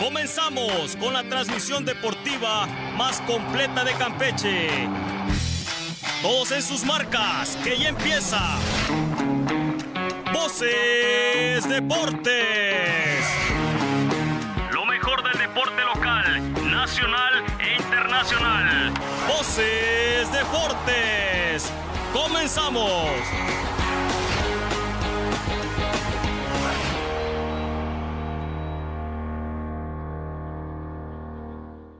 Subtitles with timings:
[0.00, 2.66] Comenzamos con la transmisión deportiva
[2.96, 4.88] más completa de Campeche.
[6.22, 8.40] Todos en sus marcas, que ya empieza.
[10.32, 13.26] Voces Deportes.
[14.72, 18.94] Lo mejor del deporte local, nacional e internacional.
[19.28, 21.70] Voces Deportes.
[22.14, 23.04] Comenzamos.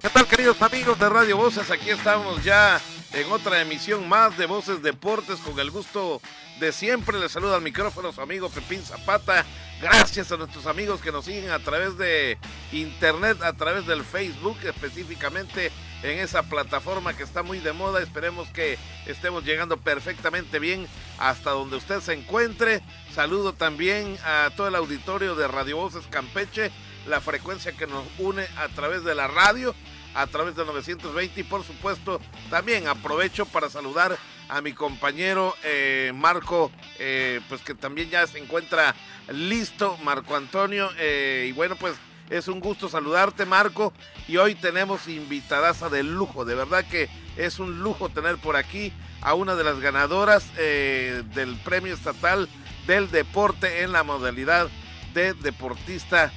[0.00, 1.70] ¿Qué tal queridos amigos de Radio Voces?
[1.70, 2.80] Aquí estamos ya
[3.12, 6.22] en otra emisión más de Voces Deportes con el gusto
[6.58, 7.18] de siempre.
[7.18, 9.44] Les saluda al micrófono su amigo Pepín Zapata.
[9.82, 12.38] Gracias a nuestros amigos que nos siguen a través de
[12.72, 15.70] internet, a través del Facebook, específicamente
[16.02, 18.00] en esa plataforma que está muy de moda.
[18.00, 20.86] Esperemos que estemos llegando perfectamente bien
[21.18, 22.80] hasta donde usted se encuentre.
[23.14, 26.70] Saludo también a todo el auditorio de Radio Voces Campeche,
[27.06, 29.74] la frecuencia que nos une a través de la radio
[30.14, 32.20] a través de 920 y por supuesto
[32.50, 34.16] también aprovecho para saludar
[34.48, 38.94] a mi compañero eh, Marco, eh, pues que también ya se encuentra
[39.28, 41.94] listo, Marco Antonio, eh, y bueno pues
[42.28, 43.92] es un gusto saludarte Marco
[44.26, 48.92] y hoy tenemos invitadaza de lujo, de verdad que es un lujo tener por aquí
[49.22, 52.48] a una de las ganadoras del premio estatal
[52.86, 54.68] del deporte en la modalidad
[55.12, 56.32] de deportista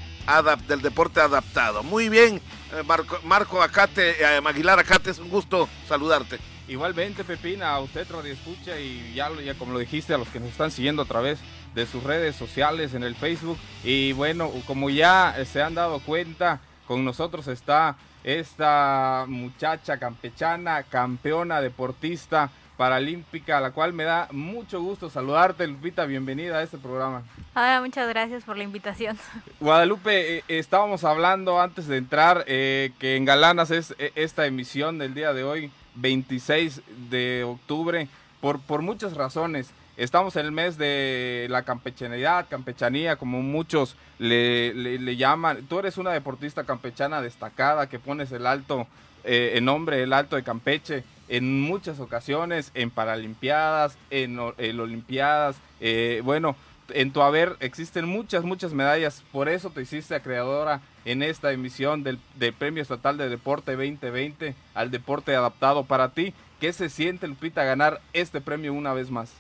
[0.68, 1.84] del deporte adaptado.
[1.84, 2.42] Muy bien,
[2.74, 6.40] eh, Marco, Marco Acate, eh, Aguilar Acate, es un gusto saludarte.
[6.68, 10.40] Igualmente, Pepina, a usted Radio Escucha y ya, ya como lo dijiste, a los que
[10.40, 11.40] nos están siguiendo a través
[11.76, 13.58] de sus redes sociales en el Facebook.
[13.84, 21.60] Y bueno, como ya se han dado cuenta, con nosotros está esta muchacha campechana, campeona
[21.60, 27.24] deportista paralímpica, a la cual me da mucho gusto saludarte, Lupita, bienvenida a este programa.
[27.54, 29.18] Ah, muchas gracias por la invitación.
[29.60, 34.98] Guadalupe, eh, estábamos hablando antes de entrar eh, que en Galanas es eh, esta emisión
[34.98, 38.08] del día de hoy, 26 de octubre,
[38.42, 39.70] por, por muchas razones.
[39.96, 45.68] Estamos en el mes de la campechanidad, campechanía, como muchos le, le, llaman.
[45.70, 48.88] Tú eres una deportista campechana destacada que pones el alto,
[49.24, 56.22] en nombre, el alto de Campeche en muchas ocasiones, en Paralimpiadas, en, en Olimpiadas, eh,
[56.24, 56.56] bueno,
[56.90, 62.04] en tu haber existen muchas, muchas medallas, por eso te hiciste creadora en esta emisión
[62.04, 62.20] del,
[62.58, 66.34] Premio Estatal de Deporte 2020 al deporte adaptado para ti.
[66.60, 69.34] ¿Qué se siente, Lupita, ganar este premio una vez más?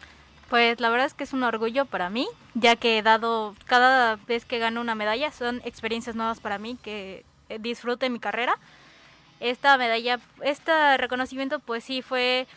[0.50, 4.18] Pues la verdad es que es un orgullo para mí, ya que he dado, cada
[4.28, 7.24] vez que gano una medalla son experiencias nuevas para mí, que
[7.60, 8.58] disfrute mi carrera
[9.44, 12.48] esta medalla, este reconocimiento pues sí fue,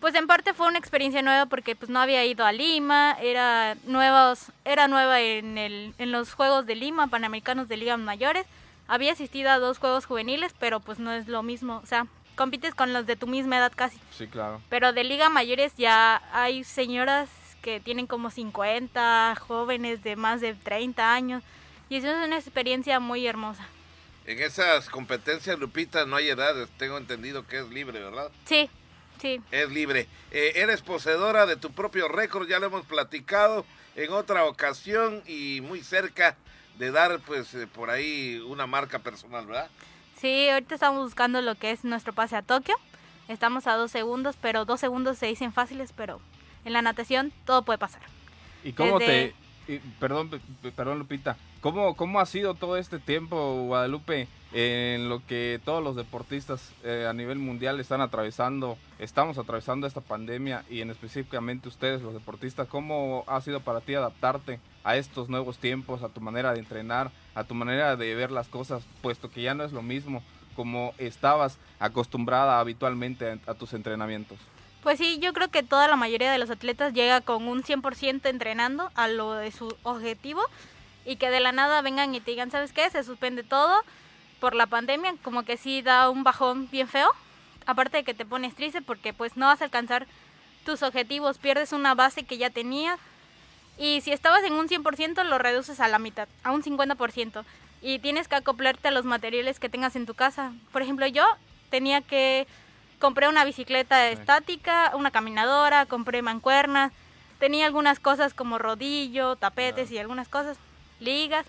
[0.00, 3.74] pues en parte fue una experiencia nueva porque pues no había ido a Lima, era,
[3.84, 8.46] nuevos, era nueva en, el, en los Juegos de Lima, Panamericanos de Liga Mayores,
[8.86, 12.74] había asistido a dos Juegos Juveniles, pero pues no es lo mismo, o sea, compites
[12.74, 13.98] con los de tu misma edad casi.
[14.10, 14.60] Sí, claro.
[14.68, 17.30] Pero de Liga Mayores ya hay señoras
[17.62, 21.42] que tienen como 50, jóvenes de más de 30 años,
[21.88, 23.66] y eso es una experiencia muy hermosa.
[24.30, 26.68] En esas competencias, Lupita, no hay edades.
[26.76, 28.30] Tengo entendido que es libre, ¿verdad?
[28.44, 28.70] Sí,
[29.20, 29.40] sí.
[29.50, 30.06] Es libre.
[30.30, 35.62] Eh, eres poseedora de tu propio récord, ya lo hemos platicado en otra ocasión y
[35.62, 36.36] muy cerca
[36.78, 39.68] de dar, pues, eh, por ahí una marca personal, ¿verdad?
[40.20, 42.76] Sí, ahorita estamos buscando lo que es nuestro pase a Tokio.
[43.26, 46.20] Estamos a dos segundos, pero dos segundos se dicen fáciles, pero
[46.64, 48.02] en la natación todo puede pasar.
[48.62, 49.34] ¿Y cómo te,
[49.98, 50.40] perdón,
[50.76, 55.94] perdón Lupita, ¿cómo, ¿cómo ha sido todo este tiempo, Guadalupe, en lo que todos los
[55.94, 62.02] deportistas eh, a nivel mundial están atravesando, estamos atravesando esta pandemia y en específicamente ustedes,
[62.02, 66.52] los deportistas, ¿cómo ha sido para ti adaptarte a estos nuevos tiempos, a tu manera
[66.52, 69.82] de entrenar, a tu manera de ver las cosas, puesto que ya no es lo
[69.82, 70.22] mismo
[70.56, 74.38] como estabas acostumbrada habitualmente a tus entrenamientos?
[74.82, 78.26] Pues sí, yo creo que toda la mayoría de los atletas llega con un 100%
[78.28, 80.40] entrenando a lo de su objetivo
[81.04, 82.88] y que de la nada vengan y te digan, ¿sabes qué?
[82.90, 83.82] Se suspende todo
[84.40, 87.10] por la pandemia, como que sí da un bajón bien feo.
[87.66, 90.06] Aparte de que te pones triste porque pues no vas a alcanzar
[90.64, 92.98] tus objetivos, pierdes una base que ya tenías.
[93.78, 97.44] Y si estabas en un 100% lo reduces a la mitad, a un 50%.
[97.82, 100.52] Y tienes que acoplarte a los materiales que tengas en tu casa.
[100.70, 101.24] Por ejemplo, yo
[101.70, 102.46] tenía que
[103.00, 106.92] compré una bicicleta estática, una caminadora, compré mancuernas,
[107.38, 110.58] tenía algunas cosas como rodillo, tapetes y algunas cosas,
[111.00, 111.46] ligas.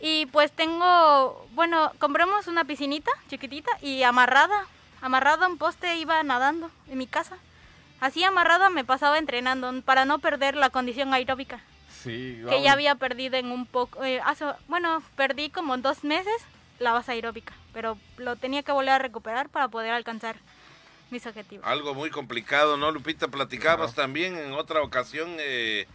[0.00, 4.66] Y pues tengo, bueno, compramos una piscinita chiquitita y amarrada,
[5.00, 7.38] amarrada a un poste iba nadando en mi casa.
[8.00, 11.60] Así amarrada me pasaba entrenando para no perder la condición aeróbica.
[12.02, 14.20] Sí, que ya había perdido en un poco, eh,
[14.68, 16.34] bueno, perdí como dos meses
[16.78, 20.36] la base aeróbica, pero lo tenía que volver a recuperar para poder alcanzar
[21.10, 21.66] mis objetivos.
[21.66, 23.28] Algo muy complicado, ¿no, Lupita?
[23.28, 25.86] Platicabas también en otra ocasión eh,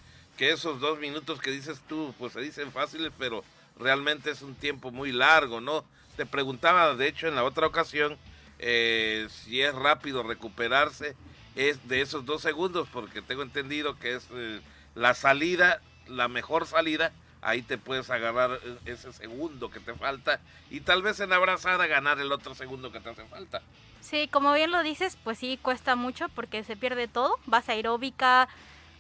[0.42, 3.44] que esos dos minutos que dices tú, pues se dicen fáciles, pero
[3.78, 5.86] realmente es un tiempo muy largo, ¿no?
[6.18, 8.18] Te preguntaba, de hecho, en la otra ocasión,
[8.58, 11.16] eh, si es rápido recuperarse
[11.56, 14.62] es de esos dos segundos, porque tengo entendido que es eh,
[14.96, 17.12] la salida, la mejor salida,
[17.44, 20.40] ahí te puedes agarrar eh, ese segundo que te falta
[20.72, 23.62] y tal vez en abrazada ganar el otro segundo que te hace falta.
[24.00, 28.50] Sí, como bien lo dices, pues sí cuesta mucho porque se pierde todo, vas aeróbica,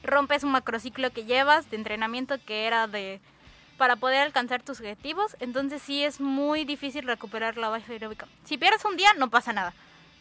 [0.03, 3.21] rompes un macrociclo que llevas de entrenamiento que era de
[3.77, 8.27] para poder alcanzar tus objetivos, entonces sí es muy difícil recuperar la base aeróbica.
[8.43, 9.73] Si pierdes un día no pasa nada,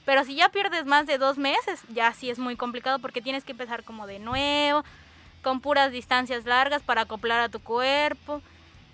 [0.06, 3.44] pero si ya pierdes más de dos meses, ya sí es muy complicado porque tienes
[3.44, 4.82] que empezar como de nuevo,
[5.42, 8.42] con puras distancias largas para acoplar a tu cuerpo.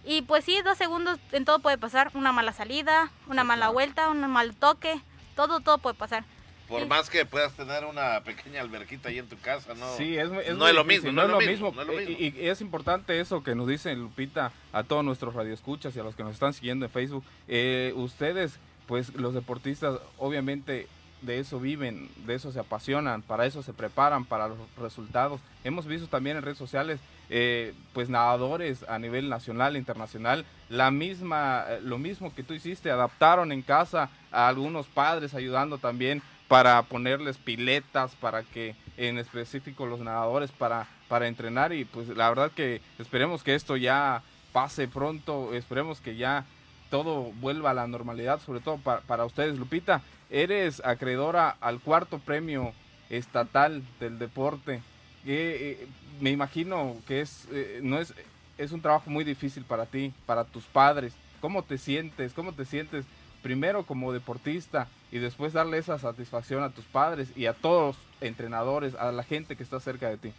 [0.04, 2.10] Y pues sí, dos segundos en todo puede pasar.
[2.14, 5.00] Una mala salida, una mala vuelta, un mal toque.
[5.34, 6.24] Todo, todo puede pasar.
[6.68, 9.96] Por más que puedas tener una pequeña alberquita ahí en tu casa, ¿no?
[9.96, 11.72] Sí, es, no, es lo mismo, no, es lo mismo.
[12.08, 16.02] Y, y, es importante eso que nos dice Lupita a todos nuestros radioescuchas y a
[16.02, 17.24] los que nos están siguiendo en Facebook.
[17.46, 20.88] Eh, ustedes, pues los deportistas, obviamente
[21.22, 25.40] de eso viven, de eso se apasionan, para eso se preparan, para los resultados.
[25.64, 30.90] Hemos visto también en redes sociales, eh, pues nadadores a nivel nacional e internacional, la
[30.90, 36.22] misma, eh, lo mismo que tú hiciste, adaptaron en casa a algunos padres ayudando también
[36.48, 42.28] para ponerles piletas, para que en específico los nadadores para, para entrenar y pues la
[42.28, 44.22] verdad que esperemos que esto ya
[44.52, 46.44] pase pronto, esperemos que ya
[46.90, 52.19] todo vuelva a la normalidad, sobre todo para, para ustedes, Lupita eres acreedora al cuarto
[52.19, 52.72] premio
[53.10, 54.82] estatal del deporte.
[55.25, 55.87] Eh,
[56.20, 58.14] me imagino que es, eh, no es,
[58.58, 61.14] es un trabajo muy difícil para ti, para tus padres.
[61.40, 62.32] ¿Cómo te sientes?
[62.32, 63.04] ¿Cómo te sientes
[63.46, 67.96] primero como deportista y después darle esa satisfacción a tus padres y a todos los
[68.20, 70.32] entrenadores, a la gente que está cerca de ti?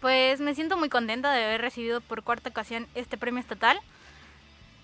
[0.00, 3.78] Pues me siento muy contenta de haber recibido por cuarta ocasión este premio estatal,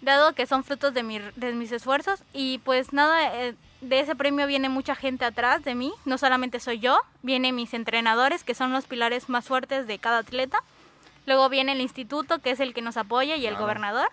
[0.03, 4.47] dado que son frutos de, de mis esfuerzos y pues nada, eh, de ese premio
[4.47, 8.70] viene mucha gente atrás de mí, no solamente soy yo, vienen mis entrenadores, que son
[8.70, 10.62] los pilares más fuertes de cada atleta.
[11.25, 14.09] Luego viene el instituto, que es el que nos apoya, y el gobernador.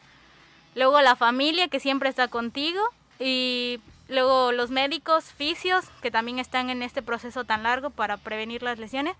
[0.75, 2.81] Luego la familia, que siempre está contigo.
[3.23, 3.79] Y
[4.09, 8.79] luego los médicos, fisios, que también están en este proceso tan largo para prevenir las
[8.79, 9.15] lesiones.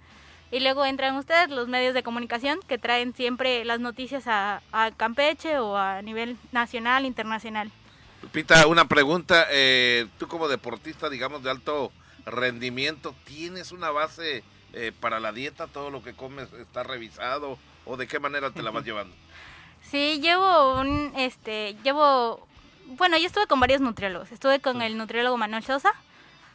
[0.52, 4.92] Y luego entran ustedes, los medios de comunicación, que traen siempre las noticias a, a
[4.92, 7.72] Campeche o a nivel nacional, internacional.
[8.22, 9.48] Lupita, una pregunta.
[9.50, 11.92] Eh, tú como deportista, digamos, de alto
[12.26, 15.68] rendimiento, ¿tienes una base eh, para la dieta?
[15.68, 17.58] ¿Todo lo que comes está revisado?
[17.86, 19.16] ¿O de qué manera te la vas llevando?
[19.82, 22.48] Sí, llevo un, este, llevo,
[22.86, 24.32] bueno, yo estuve con varios nutriólogos.
[24.32, 25.94] Estuve con el nutriólogo Manuel Sosa,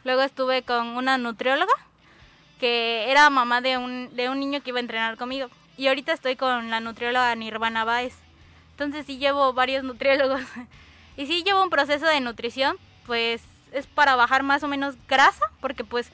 [0.03, 1.73] luego estuve con una nutrióloga
[2.59, 5.49] que era mamá de un, de un niño que iba a entrenar conmigo.
[5.77, 8.15] Y ahorita estoy con la nutrióloga Nirvana Baez.
[8.71, 10.41] Entonces sí llevo varios nutriólogos.
[11.17, 13.41] Y si llevo un proceso de nutrición, pues
[13.73, 16.11] es para bajar más o menos grasa, porque pues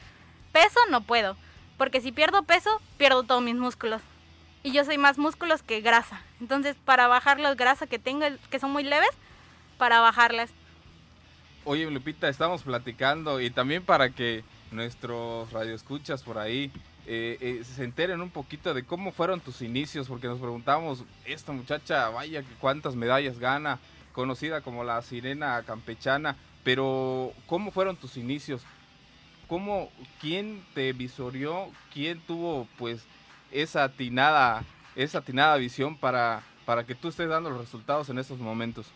[0.52, 1.38] peso no puedo.
[1.78, 4.02] Porque si pierdo peso, pierdo todos mis músculos.
[4.64, 6.24] Y yo soy más músculos que grasa.
[6.42, 9.12] Entonces, para bajar las grasas que tengo, que son muy leves,
[9.78, 10.52] para bajarlas.
[11.64, 16.72] Oye, Lupita, estamos platicando y también para que nuestros radioescuchas por ahí
[17.08, 21.52] eh, eh, se enteren un poquito de cómo fueron tus inicios, porque nos preguntamos, esta
[21.52, 23.80] muchacha, vaya, cuántas medallas gana,
[24.12, 28.64] conocida como la sirena campechana, pero ¿cómo fueron tus inicios?
[29.48, 31.70] ¿Cómo, quién te visorió?
[31.94, 33.04] ¿Quién tuvo pues
[33.52, 34.64] esa atinada,
[34.96, 38.88] esa atinada visión para, para que tú estés dando los resultados en estos momentos?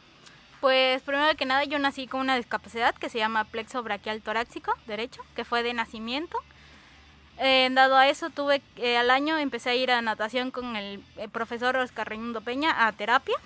[0.61, 4.73] Pues primero que nada yo nací con una discapacidad que se llama plexo braquial torácico
[4.87, 6.37] derecho, que fue de nacimiento.
[7.37, 11.01] Eh, dado a eso tuve eh, al año empecé a ir a natación con el,
[11.15, 13.37] el profesor Oscar Raimundo Peña a terapia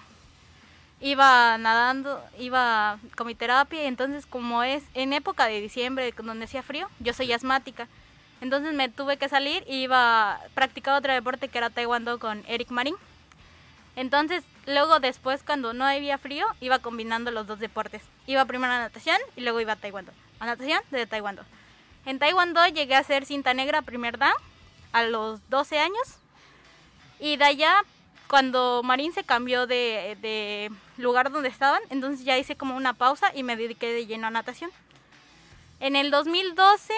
[1.04, 6.46] iba nadando, iba con mi terapia y entonces como es en época de diciembre donde
[6.46, 7.88] hacía frío, yo soy asmática.
[8.40, 12.44] Entonces me tuve que salir y iba a practicar otro deporte que era taekwondo con
[12.48, 12.96] Eric Marín.
[13.96, 18.02] Entonces, luego después cuando no había frío, iba combinando los dos deportes.
[18.28, 20.12] Iba primero a natación y luego iba a taekwondo.
[20.40, 21.44] A natación de taekwondo.
[22.06, 24.34] En taekwondo llegué a ser cinta negra primer dan
[24.92, 26.18] a los 12 años.
[27.20, 27.84] Y de allá
[28.28, 33.44] cuando Marín se cambió de, lugar donde estaban, entonces ya hice como una pausa y
[33.44, 34.72] me dediqué de lleno a natación.
[35.80, 36.94] En el 2012,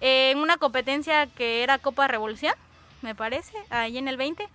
[0.00, 2.54] en una competencia que era Copa Revolución,
[3.02, 4.48] me parece, ahí en el 20,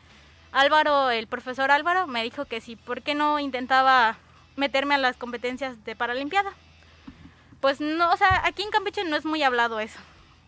[0.55, 4.15] Álvaro, el profesor Álvaro, me dijo que sí, ¿por qué no intentaba
[4.55, 6.53] meterme a las competencias de Paralimpiada?
[7.59, 9.99] Pues no, o sea, aquí en Campeche no es muy hablado eso.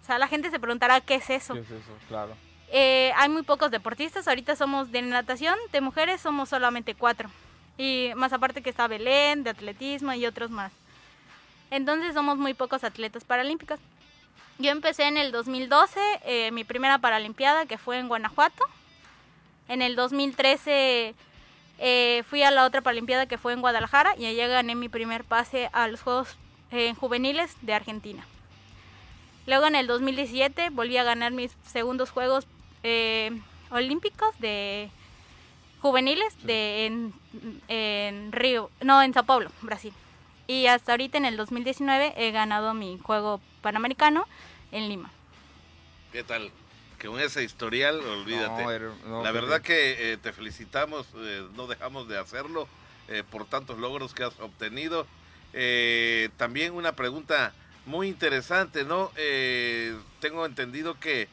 [0.02, 1.56] O sea, la gente se preguntará qué es eso.
[1.56, 1.92] ¿Qué es eso?
[2.08, 2.38] Claro.
[2.70, 7.30] Eh, hay muy pocos deportistas, ahorita somos de natación, de mujeres somos solamente cuatro.
[7.78, 10.72] Y más aparte que está Belén, de atletismo y otros más.
[11.70, 13.82] Entonces somos muy pocos atletas paralímpicos.
[14.58, 18.64] Yo empecé en el 2012, eh, mi primera paralimpiada que fue en Guanajuato.
[19.68, 21.14] En el 2013
[21.80, 25.24] eh, fui a la otra paralimpiada que fue en Guadalajara y allá gané mi primer
[25.24, 26.38] pase a los Juegos
[26.72, 28.26] eh, Juveniles de Argentina.
[29.46, 32.48] Luego en el 2017 volví a ganar mis segundos Juegos
[32.84, 33.32] eh,
[33.70, 34.90] Olímpicos de
[35.82, 37.14] juveniles de en,
[37.68, 39.94] en Río, no, en Sao Paulo, Brasil.
[40.48, 44.26] Y hasta ahorita en el 2019 he ganado mi juego panamericano
[44.72, 45.12] en Lima.
[46.12, 46.52] ¿Qué tal?
[47.00, 48.64] Que con ese historial, olvídate.
[48.64, 52.68] No, her- no, La verdad que eh, te felicitamos, eh, no dejamos de hacerlo
[53.08, 55.06] eh, por tantos logros que has obtenido.
[55.54, 57.54] Eh, también una pregunta
[57.86, 59.12] muy interesante, ¿no?
[60.20, 61.30] Tengo entendido que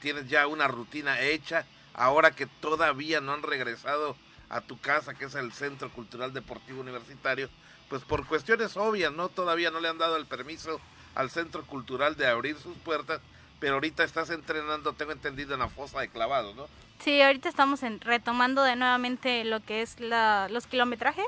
[0.00, 4.16] tienes ya una rutina hecha, ahora que todavía no han regresado
[4.48, 7.48] a tu casa, que es el Centro Cultural Deportivo Universitario,
[7.88, 9.28] pues por cuestiones obvias, ¿no?
[9.28, 10.80] Todavía no le han dado el permiso
[11.16, 13.20] al Centro Cultural de abrir sus puertas,
[13.60, 16.66] pero ahorita estás entrenando, tengo entendido, en la fosa de clavados, ¿no?
[17.00, 21.26] Sí, ahorita estamos en- retomando de nuevamente lo que es la, los kilometrajes.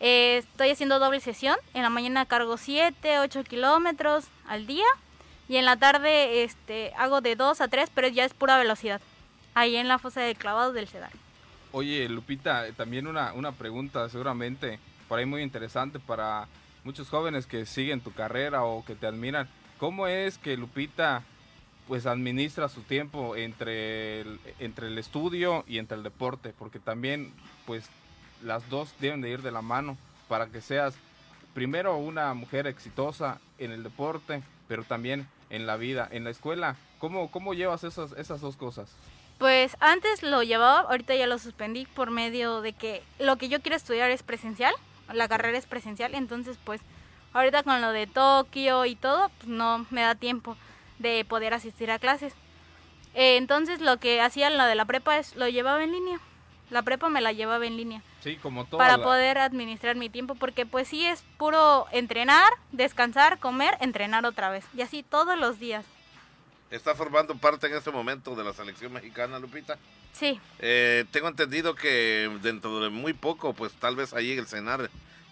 [0.00, 1.56] Eh, estoy haciendo doble sesión.
[1.74, 4.86] En la mañana cargo 7, 8 kilómetros al día.
[5.48, 9.00] Y en la tarde este, hago de 2 a 3, pero ya es pura velocidad.
[9.54, 11.10] Ahí en la fosa de clavados del Sedal.
[11.72, 16.46] Oye, Lupita, eh, también una, una pregunta seguramente por ahí muy interesante para
[16.84, 19.48] muchos jóvenes que siguen tu carrera o que te admiran.
[19.80, 21.22] ¿Cómo es que Lupita
[21.88, 26.52] pues administra su tiempo entre el, entre el estudio y entre el deporte?
[26.56, 27.32] Porque también
[27.64, 27.88] pues
[28.42, 29.96] las dos deben de ir de la mano
[30.28, 30.94] para que seas
[31.54, 36.76] primero una mujer exitosa en el deporte, pero también en la vida, en la escuela.
[36.98, 38.94] ¿Cómo, cómo llevas esas, esas dos cosas?
[39.38, 43.62] Pues antes lo llevaba, ahorita ya lo suspendí por medio de que lo que yo
[43.62, 44.74] quiero estudiar es presencial,
[45.10, 46.82] la carrera es presencial, entonces pues
[47.32, 50.56] ahorita con lo de Tokio y todo, pues no me da tiempo
[50.98, 52.32] de poder asistir a clases.
[53.14, 56.20] Eh, entonces lo que hacía en lo de la prepa es lo llevaba en línea.
[56.70, 58.78] La prepa me la llevaba en línea Sí, como todo.
[58.78, 64.50] para poder administrar mi tiempo porque pues sí es puro entrenar, descansar, comer, entrenar otra
[64.50, 65.84] vez y así todos los días.
[66.70, 69.76] Está formando parte en este momento de la selección mexicana, Lupita.
[70.12, 74.88] Sí, Eh, tengo entendido que dentro de muy poco, pues tal vez allí el CENAR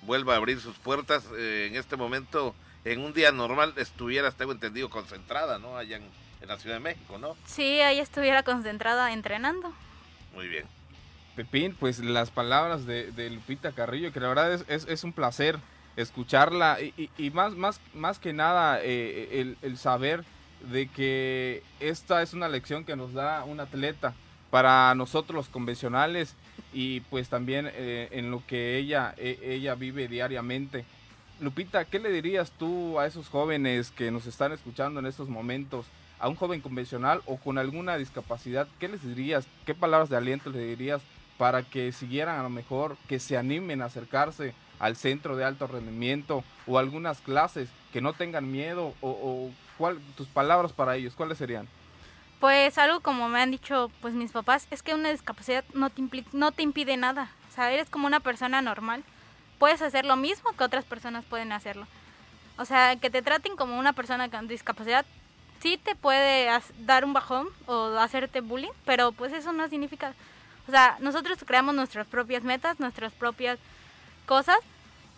[0.08, 1.24] vuelva a abrir sus puertas.
[1.36, 5.76] Eh, en este momento, en un día normal, estuvieras, tengo entendido, concentrada, ¿no?
[5.76, 6.04] Allá en,
[6.40, 7.36] en la Ciudad de México, ¿no?
[7.46, 9.72] sí, ahí estuviera concentrada entrenando.
[10.34, 10.64] Muy bien.
[11.36, 15.12] Pepín, pues las palabras de, de Lupita Carrillo, que la verdad es, es, es un
[15.12, 15.58] placer
[15.96, 20.24] escucharla y, y- y más, más, más que nada eh, el, el saber
[20.72, 24.14] de que esta es una lección que nos da un atleta
[24.50, 26.34] para nosotros los convencionales
[26.72, 30.84] y pues también eh, en lo que ella, e- ella vive diariamente.
[31.40, 35.86] Lupita, ¿qué le dirías tú a esos jóvenes que nos están escuchando en estos momentos?
[36.18, 39.46] A un joven convencional o con alguna discapacidad, ¿qué les dirías?
[39.64, 41.00] ¿Qué palabras de aliento le dirías
[41.38, 45.66] para que siguieran a lo mejor, que se animen a acercarse al centro de alto
[45.66, 49.50] rendimiento o algunas clases, que no tengan miedo o,
[50.16, 51.68] tus palabras para ellos, ¿cuáles serían?
[52.40, 56.02] Pues algo como me han dicho pues mis papás, es que una discapacidad no te,
[56.32, 57.30] no te impide nada.
[57.50, 59.02] O sea, eres como una persona normal.
[59.58, 61.86] Puedes hacer lo mismo que otras personas pueden hacerlo.
[62.56, 65.04] O sea, que te traten como una persona con discapacidad
[65.60, 66.48] sí te puede
[66.80, 70.14] dar un bajón o hacerte bullying, pero pues eso no significa...
[70.66, 73.58] O sea, nosotros creamos nuestras propias metas, nuestras propias
[74.26, 74.58] cosas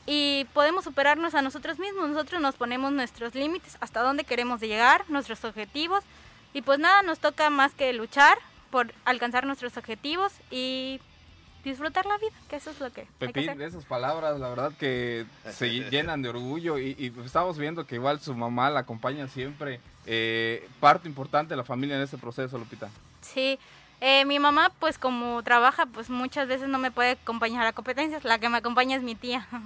[0.07, 2.09] y podemos superarnos a nosotros mismos.
[2.09, 6.05] Nosotros nos ponemos nuestros límites, hasta dónde queremos llegar, nuestros objetivos
[6.53, 8.39] y pues nada, nos toca más que luchar
[8.71, 11.01] por alcanzar nuestros objetivos y
[11.65, 13.63] disfrutar la vida, que eso es lo que hay que Pepín, hacer.
[13.63, 18.21] esas palabras, la verdad que se llenan de orgullo y, y estamos viendo que igual
[18.21, 22.89] su mamá la acompaña siempre, eh, parte importante de la familia en este proceso, Lupita.
[23.21, 23.59] Sí,
[24.01, 28.25] eh, mi mamá pues como trabaja pues muchas veces no me puede acompañar a competencias,
[28.25, 29.47] la que me acompaña es mi tía.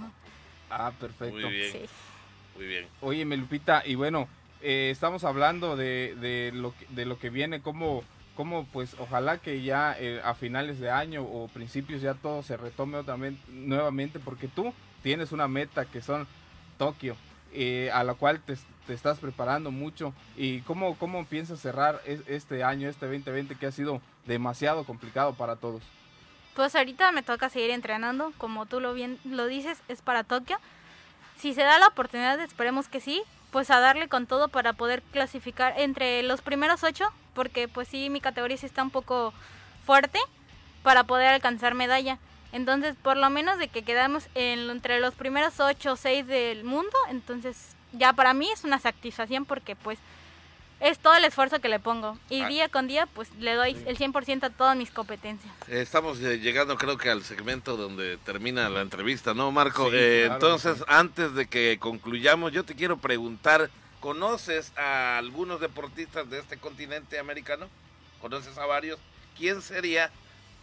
[0.76, 1.37] Ah, perfecto.
[1.37, 1.73] Muy bien.
[1.73, 1.81] Sí.
[2.57, 2.88] Muy bien.
[3.00, 4.26] Oye, Lupita, y bueno,
[4.64, 8.02] eh, estamos hablando de, de, lo de lo que viene, como,
[8.35, 12.56] como pues ojalá que ya eh, a finales de año o principios ya todo se
[12.56, 13.02] retome
[13.49, 16.26] nuevamente, porque tú tienes una meta que son
[16.78, 17.14] Tokio.
[17.54, 18.56] eh, a la cual te,
[18.87, 23.73] te, estás preparando mucho y cómo, cómo piensas cerrar este año, este 2020 que ha
[23.73, 25.83] sido demasiado complicado para todos.
[26.56, 30.59] Pues ahorita me toca seguir entrenando, como tú lo bien lo dices, es para Tokio.
[31.38, 33.23] Si se da la oportunidad, esperemos que sí,
[33.54, 38.11] pues a darle con todo para poder clasificar entre los primeros ocho, porque pues sí,
[38.11, 39.32] mi categoría sí está un poco
[39.87, 40.18] fuerte
[40.82, 42.18] para poder alcanzar medalla.
[42.50, 46.96] Entonces, por lo menos de que quedamos entre los primeros ocho o seis del mundo,
[47.11, 50.00] entonces ya para mí es una satisfacción porque pues
[50.81, 52.19] es todo el esfuerzo que le pongo.
[52.28, 52.49] Y ah.
[52.49, 55.52] día con día, pues le doy el 100% a todas mis competencias.
[55.69, 59.90] Estamos eh, llegando, creo que al segmento donde termina la entrevista, ¿no, Marco?
[59.93, 66.38] Eh, entonces, antes de que concluyamos, yo te quiero preguntar: ¿conoces a algunos deportistas de
[66.38, 67.69] este continente americano?
[68.21, 68.99] ¿Conoces a varios?
[69.37, 70.11] ¿Quién sería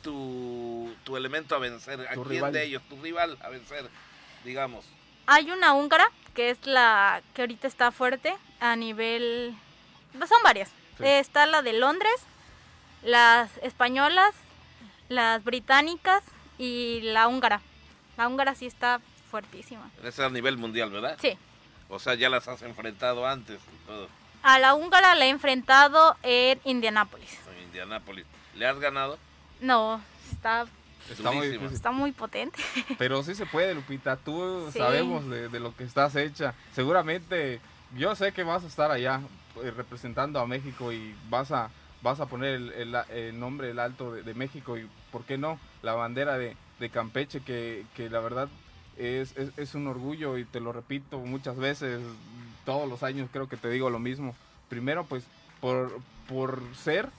[0.01, 1.99] tu, tu elemento a vencer?
[2.07, 2.81] ¿A quién de ellos?
[2.89, 3.89] ¿Tu rival a vencer,
[4.43, 4.85] digamos?
[5.27, 9.55] Hay una húngara, que es la que ahorita está fuerte a nivel
[10.13, 10.69] son varias.
[10.99, 12.15] está la de Londres,
[13.03, 14.35] las españolas,
[15.09, 16.23] las británicas
[16.57, 17.61] y la húngara.
[18.17, 19.89] La húngara sí está fuertísima.
[20.03, 21.17] Es a nivel mundial, ¿verdad?
[21.21, 21.37] Sí.
[21.89, 24.07] O sea, ya las has enfrentado antes y todo.
[24.43, 27.39] A la húngara la he enfrentado en Indianápolis.
[27.55, 28.25] En Indianápolis.
[28.55, 29.17] ¿Le has ganado?
[29.59, 30.01] No,
[30.31, 30.65] está
[31.09, 32.61] Está muy, está muy, potente.
[32.97, 34.15] Pero sí se puede, Lupita.
[34.17, 36.53] Tú sabemos de, de, lo que estás hecha.
[36.73, 37.59] Seguramente,
[37.97, 39.21] yo sé que vas a estar allá.
[39.57, 41.69] Eh, representando a México y vas a,
[42.01, 45.59] vas a poner el, el, nombre, el alto de, México y, ¿por qué no?
[45.81, 48.47] La bandera de, de Campeche, que, que, la verdad
[48.97, 52.01] es, es, es, un orgullo y te lo repito muchas veces,
[52.65, 54.35] todos los años creo que te digo lo mismo.
[54.69, 55.25] Primero, pues,
[55.59, 57.09] por, por ser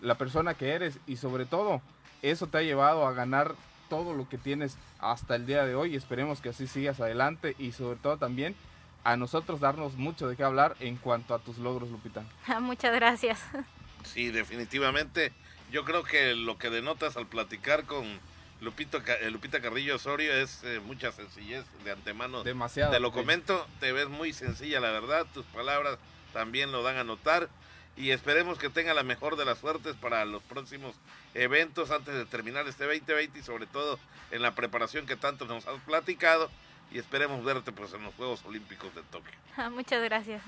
[0.00, 1.82] la persona que eres y sobre todo,
[2.22, 3.56] eso te ha llevado a ganar
[3.88, 5.96] todo lo que tienes hasta el día de hoy.
[5.96, 8.54] Esperemos que así sigas adelante y sobre todo también
[9.04, 12.24] a nosotros darnos mucho de qué hablar en cuanto a tus logros, Lupita.
[12.60, 13.40] Muchas gracias.
[14.04, 15.32] Sí, definitivamente.
[15.70, 18.04] Yo creo que lo que denotas al platicar con
[18.60, 22.44] Lupito, eh, Lupita Carrillo Osorio es eh, mucha sencillez de antemano.
[22.44, 22.92] Demasiado.
[22.92, 25.26] Te lo comento, te ves muy sencilla, la verdad.
[25.32, 25.98] Tus palabras
[26.32, 27.48] también lo dan a notar.
[27.96, 30.94] Y esperemos que tenga la mejor de las suertes para los próximos
[31.34, 33.98] eventos antes de terminar este 2020 y sobre todo
[34.30, 36.50] en la preparación que tanto nos has platicado
[36.92, 39.32] y esperemos verte pues en los Juegos Olímpicos de Tokio.
[39.56, 40.40] Ah, muchas gracias.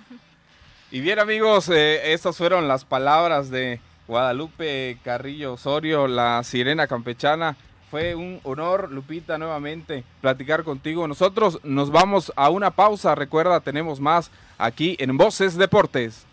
[0.90, 3.78] Y bien amigos, eh, estas fueron las palabras de
[4.08, 7.54] Guadalupe Carrillo Osorio, la sirena campechana.
[7.90, 11.06] Fue un honor, Lupita, nuevamente platicar contigo.
[11.06, 13.14] Nosotros nos vamos a una pausa.
[13.14, 16.24] Recuerda, tenemos más aquí en Voces Deportes.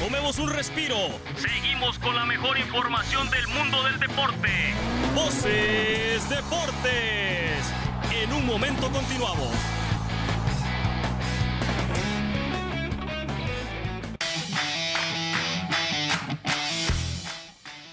[0.00, 0.96] Tomemos un respiro.
[1.36, 4.48] Seguimos con la mejor información del mundo del deporte.
[5.14, 7.83] Voces Deportes.
[8.22, 9.48] En un momento continuamos.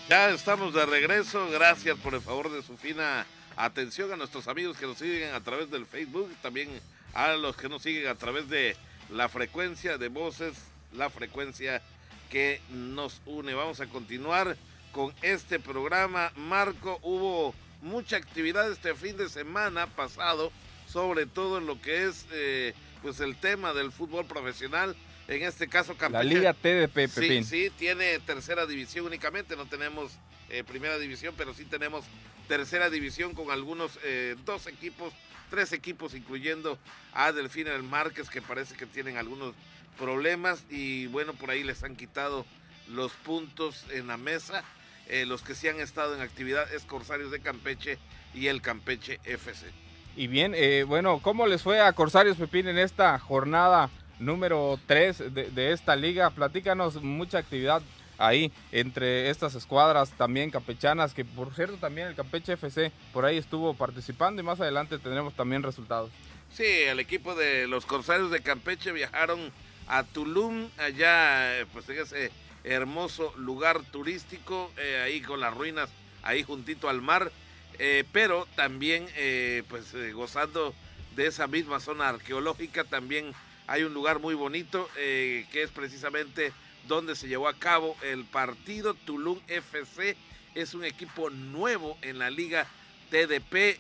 [0.07, 1.49] Ya estamos de regreso.
[1.49, 5.41] Gracias por el favor de su fina atención a nuestros amigos que nos siguen a
[5.41, 6.69] través del Facebook, también
[7.13, 8.75] a los que nos siguen a través de
[9.09, 10.53] la frecuencia de voces,
[10.93, 11.81] la frecuencia
[12.29, 13.53] que nos une.
[13.53, 14.55] Vamos a continuar
[14.91, 16.31] con este programa.
[16.35, 20.51] Marco, hubo mucha actividad este fin de semana pasado,
[20.87, 24.95] sobre todo en lo que es eh, pues el tema del fútbol profesional.
[25.27, 26.23] En este caso, Campeche.
[26.23, 27.07] La Liga TDP.
[27.07, 30.11] Sí, sí, tiene tercera división únicamente, no tenemos
[30.49, 32.03] eh, primera división, pero sí tenemos
[32.47, 35.13] tercera división con algunos eh, dos equipos,
[35.49, 36.77] tres equipos, incluyendo
[37.13, 39.55] a Delfín el Márquez, que parece que tienen algunos
[39.97, 42.45] problemas y bueno, por ahí les han quitado
[42.89, 44.63] los puntos en la mesa.
[45.07, 47.97] Eh, los que sí han estado en actividad es Corsarios de Campeche
[48.33, 49.67] y el Campeche FC.
[50.15, 55.33] Y bien, eh, bueno, ¿cómo les fue a Corsarios Pepín en esta jornada número 3
[55.33, 56.29] de, esta liga?
[56.29, 57.81] Platícanos mucha actividad
[58.17, 63.37] ahí entre estas escuadras también campechanas, que por cierto también el Campeche FC por ahí
[63.37, 66.11] estuvo participando y más adelante tendremos también resultados.
[66.53, 69.51] Sí, el equipo de los Corsarios de Campeche viajaron
[69.87, 72.31] a Tulum, allá pues en ese
[72.63, 75.89] hermoso lugar turístico, eh, ahí con las ruinas,
[76.23, 77.31] ahí juntito al mar,
[77.79, 80.75] eh, pero también eh, pues gozando
[81.15, 83.33] de esa misma zona arqueológica, también
[83.67, 86.51] hay un lugar muy bonito que es precisamente
[86.87, 90.17] donde se llevó a cabo el partido Tulum FC,
[90.55, 92.67] es un equipo nuevo en la liga
[93.09, 93.79] TDP,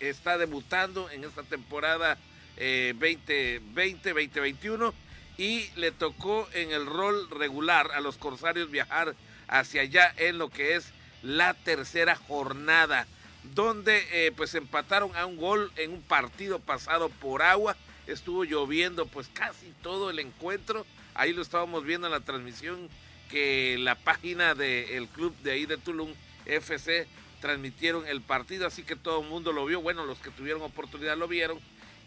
[0.00, 2.16] está debutando en esta temporada
[2.56, 4.92] 2020-2021
[5.38, 9.14] y le tocó en el rol regular a los Corsarios viajar
[9.48, 10.92] hacia allá en lo que es
[11.22, 13.06] la tercera jornada,
[13.54, 19.06] donde eh, pues empataron a un gol en un partido pasado por agua estuvo lloviendo
[19.06, 20.86] pues casi todo el encuentro.
[21.14, 22.88] Ahí lo estábamos viendo en la transmisión
[23.30, 26.12] que la página del club de ahí de Tulum
[26.46, 27.06] FC
[27.40, 29.80] transmitieron el partido, así que todo el mundo lo vio.
[29.80, 31.58] Bueno, los que tuvieron oportunidad lo vieron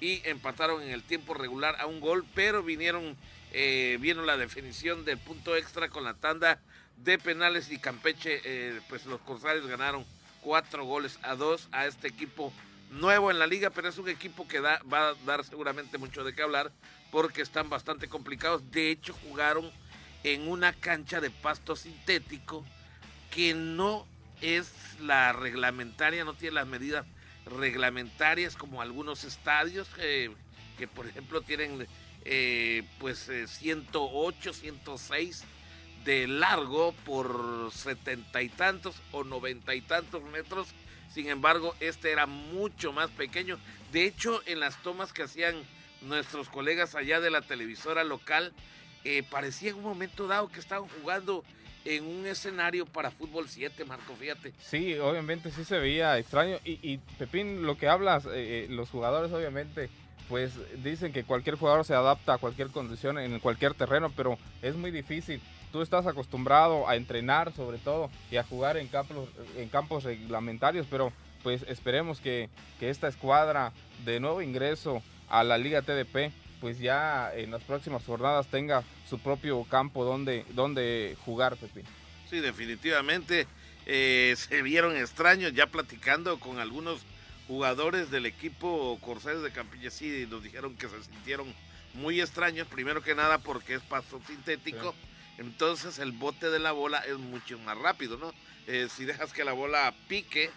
[0.05, 3.17] y empataron en el tiempo regular a un gol, pero vinieron,
[3.51, 6.59] eh, vieron la definición del punto extra con la tanda
[6.97, 10.05] de penales y Campeche, eh, pues los Corsarios ganaron
[10.41, 12.53] cuatro goles a dos a este equipo
[12.91, 16.35] nuevo en la liga, pero es un equipo que va a dar seguramente mucho de
[16.35, 16.71] qué hablar
[17.11, 18.69] porque están bastante complicados.
[18.71, 19.71] De hecho, jugaron
[20.23, 22.63] en una cancha de pasto sintético
[23.31, 24.05] que no
[24.41, 27.07] es la reglamentaria, no tiene las medidas
[27.45, 31.87] reglamentarias como algunos estadios que por ejemplo tienen
[32.27, 35.43] eh, pues 108, eh, 106
[36.05, 40.67] de largo por setenta y tantos o noventa y tantos metros.
[41.13, 43.59] Sin embargo, este era mucho más pequeño.
[43.91, 45.55] De hecho, en las tomas que hacían
[46.01, 48.53] nuestros colegas allá de la televisora local,
[49.03, 51.43] eh, parecía en un momento dado que estaban jugando
[51.85, 54.53] en un escenario para fútbol 7, Marco, fíjate.
[54.59, 56.57] Sí, obviamente sí se veía extraño.
[56.65, 59.89] Y, Pepín, lo que hablas, eh, eh, los jugadores obviamente,
[60.27, 64.75] pues dicen que cualquier jugador se adapta a cualquier condición en cualquier terreno, pero es
[64.75, 65.39] muy difícil.
[65.71, 70.87] Tú estás acostumbrado a entrenar sobre todo y a jugar en campos, en campos reglamentarios,
[70.89, 73.71] pero pues esperemos que, que esta escuadra
[74.03, 76.31] de nuevo ingreso a la Liga TDP
[76.65, 81.83] pues ya en las próximas jornadas tenga su propio campo donde, donde jugar, Pepe.
[82.27, 83.45] Sí, definitivamente
[83.85, 87.01] eh, se vieron extraños ya platicando con algunos
[87.47, 91.53] jugadores del equipo Corsarios de Campilla, sí, nos dijeron que se sintieron
[91.93, 94.95] muy extraños, primero que nada porque es pasto sintético,
[95.37, 98.33] entonces el bote de la bola es mucho más rápido, ¿no?
[98.65, 100.49] Eh, si dejas que la bola pique,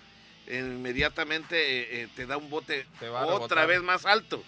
[0.51, 4.42] inmediatamente eh, te da un bote otra vez más alto.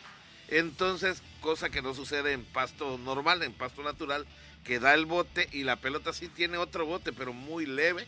[0.51, 4.27] Entonces, cosa que no sucede en pasto normal, en pasto natural,
[4.65, 8.07] que da el bote y la pelota sí tiene otro bote, pero muy leve.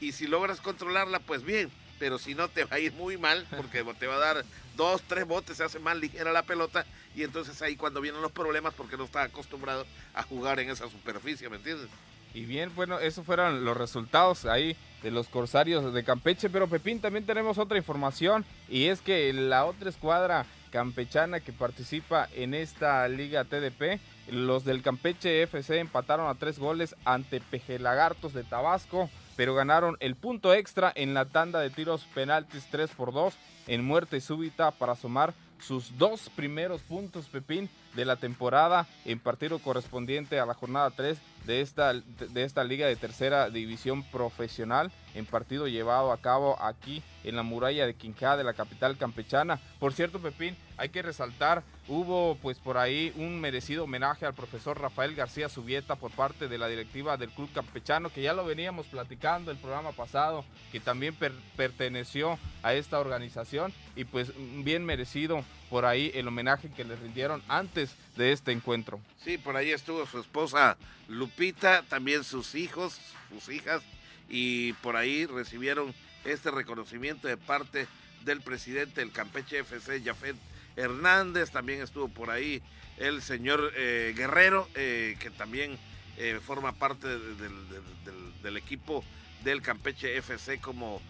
[0.00, 3.46] Y si logras controlarla, pues bien, pero si no te va a ir muy mal,
[3.56, 4.44] porque te va a dar
[4.76, 6.84] dos, tres botes, se hace más ligera la pelota,
[7.14, 10.88] y entonces ahí cuando vienen los problemas, porque no está acostumbrado a jugar en esa
[10.88, 11.88] superficie, ¿me entiendes?
[12.34, 17.00] Y bien, bueno, esos fueron los resultados ahí de los Corsarios de Campeche, pero Pepín,
[17.00, 20.44] también tenemos otra información, y es que la otra escuadra
[20.76, 23.98] campechana que participa en esta liga TDP.
[24.30, 30.16] Los del Campeche FC empataron a tres goles ante Pejelagartos de Tabasco, pero ganaron el
[30.16, 33.32] punto extra en la tanda de tiros penaltis 3 por 2
[33.68, 39.58] en muerte súbita para sumar sus dos primeros puntos, Pepín, de la temporada en partido
[39.58, 45.26] correspondiente a la jornada 3 de esta, de esta liga de tercera división profesional en
[45.26, 49.58] partido llevado a cabo aquí en la muralla de Quinjá de la capital campechana.
[49.80, 54.80] Por cierto, Pepín, hay que resaltar, hubo pues por ahí un merecido homenaje al profesor
[54.80, 58.86] Rafael García Subieta por parte de la directiva del club campechano, que ya lo veníamos
[58.86, 61.16] platicando el programa pasado, que también
[61.56, 64.32] perteneció a esta organización y pues
[64.62, 69.00] bien merecido por ahí el homenaje que le rindieron antes de este encuentro.
[69.24, 70.76] Sí, por ahí estuvo su esposa
[71.08, 72.98] Lupita, también sus hijos,
[73.30, 73.82] sus hijas,
[74.28, 77.86] y por ahí recibieron este reconocimiento de parte
[78.24, 80.36] del presidente del Campeche FC, Jafet
[80.76, 82.62] Hernández, también estuvo por ahí
[82.98, 85.78] el señor eh, Guerrero, eh, que también
[86.16, 89.04] eh, forma parte del equipo
[89.44, 91.00] del Campeche FC como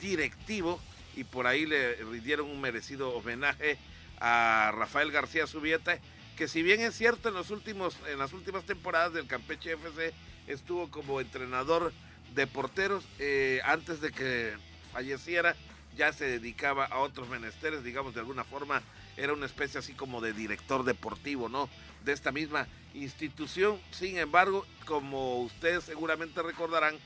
[0.00, 0.80] directivo,
[1.16, 3.78] y por ahí le rindieron un merecido homenaje
[4.20, 5.98] a Rafael García Subieta,
[6.36, 10.12] que si bien es cierto en los últimos, en las últimas temporadas del Campeche FC
[10.46, 11.92] estuvo como entrenador
[12.34, 14.54] de porteros, eh, antes de que
[14.92, 15.54] falleciera,
[15.96, 18.82] ya se dedicaba a otros menesteres, digamos de alguna forma,
[19.16, 21.68] era una especie así como de director deportivo, ¿no?
[22.04, 23.78] De esta misma institución.
[23.92, 26.96] Sin embargo, como ustedes seguramente recordarán,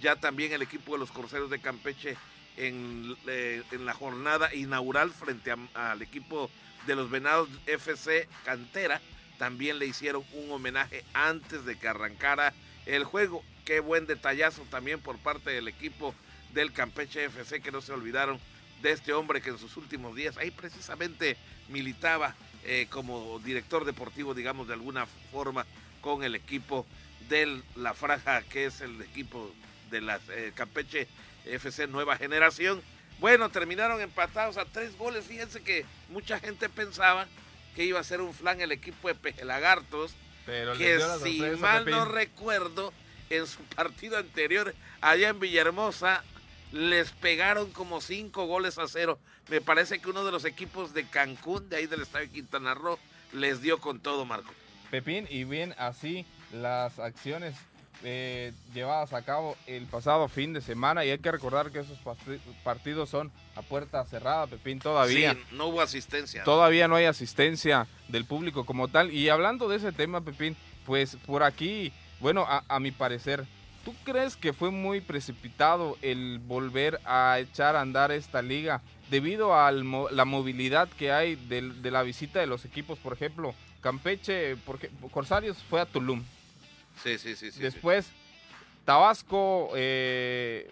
[0.00, 2.16] ya también el equipo de los Corceros de Campeche
[2.56, 6.50] en, eh, en la jornada inaugural frente al equipo
[6.86, 9.00] de los Venados FC Cantera,
[9.38, 12.54] también le hicieron un homenaje antes de que arrancara
[12.86, 13.44] el juego.
[13.64, 16.14] Qué buen detallazo también por parte del equipo
[16.54, 18.40] del Campeche FC que no se olvidaron
[18.82, 21.36] de este hombre que en sus últimos días ahí precisamente
[21.68, 25.66] militaba eh, como director deportivo, digamos de alguna forma,
[26.00, 26.86] con el equipo
[27.28, 29.52] de la franja que es el equipo
[29.90, 31.08] de la eh, Campeche
[31.46, 32.82] FC Nueva Generación.
[33.18, 35.24] Bueno, terminaron empatados a tres goles.
[35.24, 37.26] Fíjense que mucha gente pensaba
[37.74, 40.14] que iba a ser un flan el equipo de Pejelagartos.
[40.44, 42.92] Pero que si mal no recuerdo,
[43.30, 46.22] en su partido anterior allá en Villahermosa
[46.72, 49.18] les pegaron como cinco goles a cero.
[49.48, 52.98] Me parece que uno de los equipos de Cancún, de ahí del Estadio Quintana Roo,
[53.32, 54.52] les dio con todo, Marco.
[54.90, 57.56] Pepín, y bien así las acciones
[58.04, 61.98] eh, llevadas a cabo el pasado fin de semana y hay que recordar que esos
[62.62, 65.34] partidos son a puerta cerrada, Pepín, todavía.
[65.34, 66.44] Sí, no hubo asistencia.
[66.44, 69.10] Todavía no hay asistencia del público como tal.
[69.10, 73.44] Y hablando de ese tema, Pepín, pues por aquí, bueno, a, mi parecer,
[73.84, 79.54] ¿tú crees que fue muy precipitado el volver a echar a andar esta liga debido
[79.54, 82.98] a la movilidad que hay de, de la visita de los equipos?
[82.98, 86.22] Por ejemplo, Campeche, porque Corsarios fue a Tulum,
[87.02, 87.50] Sí, sí, sí.
[87.60, 88.10] Después,
[88.84, 90.70] Tabasco eh,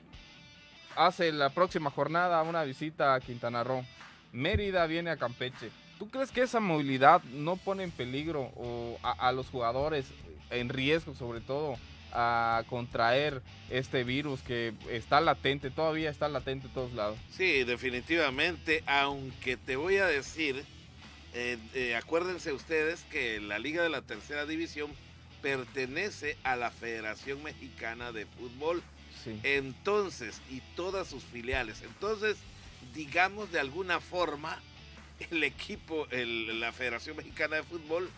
[0.96, 3.84] hace la próxima jornada una visita a Quintana Roo.
[4.32, 5.70] Mérida viene a Campeche.
[5.98, 10.06] ¿Tú crees que esa movilidad no pone en peligro o a, los jugadores
[10.50, 11.76] en riesgo, sobre todo,
[12.12, 17.18] a contraer este virus que está latente, todavía está latente en todos lados?
[17.30, 20.64] Sí, definitivamente, aunque te voy a decir,
[21.32, 24.90] eh, eh, acuérdense ustedes que la Liga de la Tercera División
[25.44, 28.82] pertenece a la Federación Mexicana de Fútbol.
[29.42, 31.82] Entonces, y todas sus filiales.
[31.82, 32.38] Entonces,
[32.94, 34.58] digamos de alguna forma,
[35.30, 38.08] el equipo, la Federación Mexicana de Fútbol,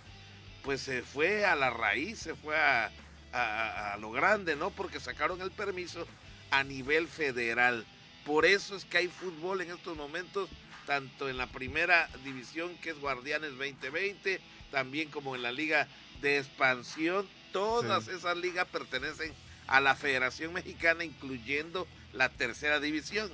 [0.62, 2.92] pues se fue a la raíz, se fue a,
[3.32, 4.70] a, lo grande, ¿no?
[4.70, 6.06] Porque sacaron el permiso
[6.52, 7.84] a nivel federal.
[8.24, 10.48] Por eso es que hay fútbol en estos momentos,
[10.86, 15.88] tanto en la primera división que es Guardianes 2020, también como en la Liga
[16.20, 17.28] de expansión.
[17.52, 19.32] Todas esas ligas pertenecen
[19.66, 23.30] a la Federación Mexicana, incluyendo la tercera división.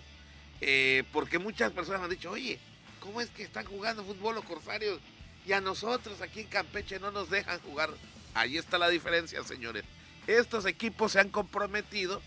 [0.61, 2.59] Eh, porque muchas personas han dicho, oye,
[3.01, 5.01] ¿cómo es que están jugando fútbol los corsarios?
[5.47, 7.91] Y a nosotros aquí en Campeche no nos dejan jugar.
[8.35, 9.85] Ahí está la diferencia, señores.
[10.27, 12.23] Estos equipos se han comprometido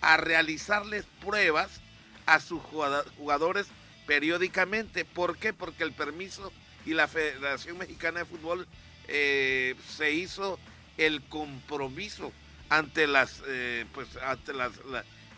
[0.00, 1.80] a realizarles pruebas
[2.26, 3.66] a sus jugadores
[4.06, 5.04] periódicamente.
[5.04, 5.52] ¿Por qué?
[5.52, 6.52] Porque el permiso
[6.86, 8.66] y la Federación Mexicana de Fútbol
[9.12, 10.58] eh, se hizo
[10.96, 12.32] el compromiso
[12.68, 14.72] ante las, eh, pues, ante las,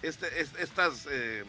[0.03, 1.45] este, estas, eh,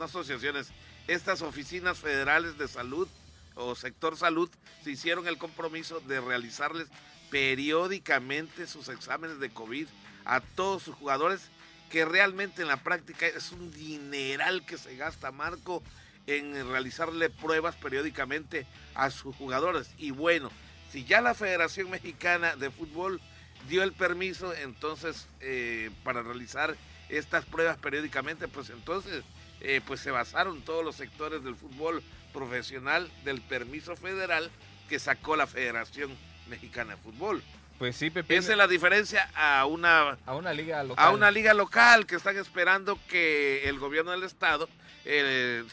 [0.00, 0.70] asociaciones,
[1.06, 3.08] estas oficinas federales de salud
[3.54, 4.50] o sector salud,
[4.82, 6.88] se hicieron el compromiso de realizarles
[7.30, 9.86] periódicamente sus exámenes de COVID
[10.24, 11.42] a todos sus jugadores,
[11.90, 15.82] que realmente en la práctica es un dineral que se gasta Marco
[16.26, 19.90] en realizarle pruebas periódicamente a sus jugadores.
[19.96, 20.50] Y bueno,
[20.90, 23.20] si ya la Federación Mexicana de Fútbol
[23.68, 26.76] dio el permiso, entonces eh, para realizar
[27.08, 29.24] estas pruebas periódicamente, pues entonces
[29.60, 34.50] eh, pues se basaron todos los sectores del fútbol profesional del permiso federal
[34.88, 36.10] que sacó la Federación
[36.48, 37.42] Mexicana de Fútbol.
[37.78, 38.36] Pues sí, Pepe.
[38.36, 41.04] Esa es la diferencia a una, a una liga local.
[41.04, 44.68] A una liga local que están esperando que el gobierno del estado,
[45.04, 45.64] eh,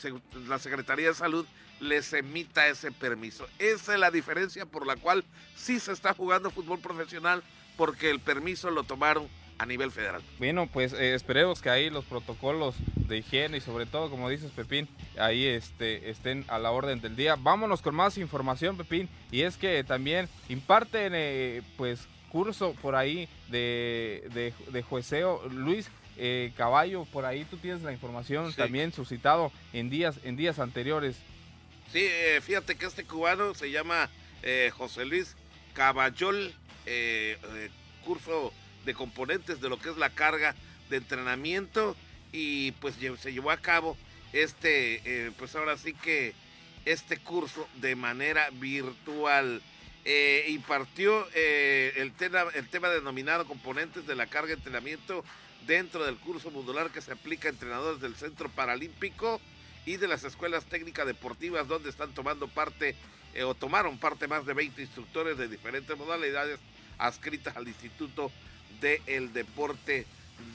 [0.47, 1.45] la Secretaría de Salud,
[1.79, 3.47] les emita ese permiso.
[3.59, 5.23] Esa es la diferencia por la cual
[5.55, 7.43] sí se está jugando fútbol profesional
[7.77, 10.21] porque el permiso lo tomaron a nivel federal.
[10.37, 14.51] Bueno, pues eh, esperemos que ahí los protocolos de higiene y sobre todo, como dices
[14.51, 17.35] Pepín, ahí este, estén a la orden del día.
[17.37, 23.29] Vámonos con más información, Pepín, y es que también imparten eh, pues curso por ahí
[23.49, 25.47] de, de, de jueceo.
[25.49, 30.59] Luis, eh, Caballo, por ahí tú tienes la información también suscitado en días, en días
[30.59, 31.17] anteriores.
[31.95, 34.09] Sí, eh, fíjate que este cubano se llama
[34.43, 35.37] eh, José Luis
[35.73, 36.53] Caballol,
[36.85, 37.37] eh,
[38.03, 38.51] curso
[38.83, 40.55] de componentes de lo que es la carga
[40.89, 41.95] de entrenamiento
[42.33, 43.95] y pues se llevó a cabo
[44.33, 46.33] este, pues ahora sí que
[46.83, 49.61] este curso de manera virtual.
[50.49, 55.23] impartió el, tema, el tema denominado componentes de la carga de entrenamiento
[55.65, 59.39] dentro del curso modular que se aplica a entrenadores del Centro Paralímpico
[59.85, 62.95] y de las escuelas técnicas deportivas donde están tomando parte
[63.33, 66.59] eh, o tomaron parte más de 20 instructores de diferentes modalidades
[66.97, 68.31] adscritas al Instituto
[68.81, 70.05] del Deporte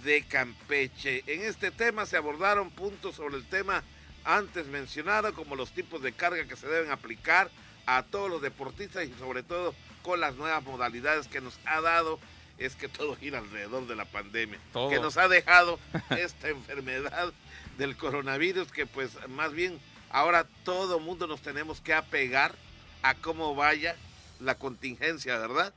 [0.05, 1.23] de Campeche.
[1.27, 3.83] En este tema se abordaron puntos sobre el tema
[4.25, 7.51] antes mencionado, como los tipos de carga que se deben aplicar
[7.87, 12.19] a todos los deportistas y sobre todo con las nuevas modalidades que nos ha dado
[12.61, 17.33] es que todo gira alrededor de la pandemia, que nos ha dejado esta enfermedad
[17.79, 22.55] del coronavirus que pues más bien ahora todo mundo nos tenemos que apegar
[23.03, 23.97] a cómo vaya
[24.41, 25.73] la contingencia, ¿verdad?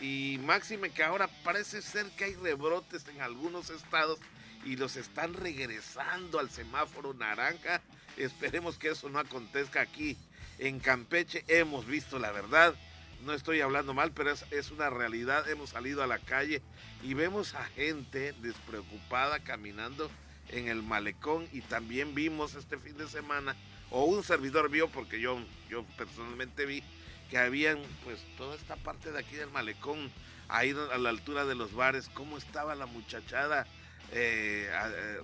[0.00, 4.18] Y máxime que ahora parece ser que hay rebrotes en algunos estados
[4.64, 7.80] y los están regresando al semáforo naranja.
[8.16, 10.16] Esperemos que eso no acontezca aquí
[10.58, 11.44] en Campeche.
[11.46, 12.74] Hemos visto la verdad.
[13.24, 15.48] No estoy hablando mal, pero es, una realidad.
[15.48, 16.60] Hemos salido a la calle
[17.02, 20.10] y vemos a gente despreocupada caminando
[20.50, 23.56] en el malecón y también vimos este fin de semana
[23.90, 25.38] o un servidor vio, porque yo,
[25.70, 26.82] yo personalmente vi
[27.30, 30.12] que habían pues toda esta parte de aquí del malecón,
[30.48, 33.66] ahí a la altura de los bares, cómo estaba la muchachada
[34.12, 35.20] eh, eh,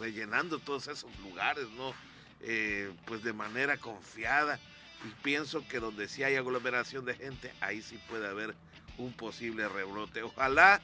[0.00, 1.92] rellenando todos esos lugares, ¿no?
[2.40, 4.58] Eh, pues de manera confiada.
[5.04, 8.54] Y pienso que donde sí hay aglomeración de gente, ahí sí puede haber
[8.96, 10.22] un posible rebrote.
[10.22, 10.80] Ojalá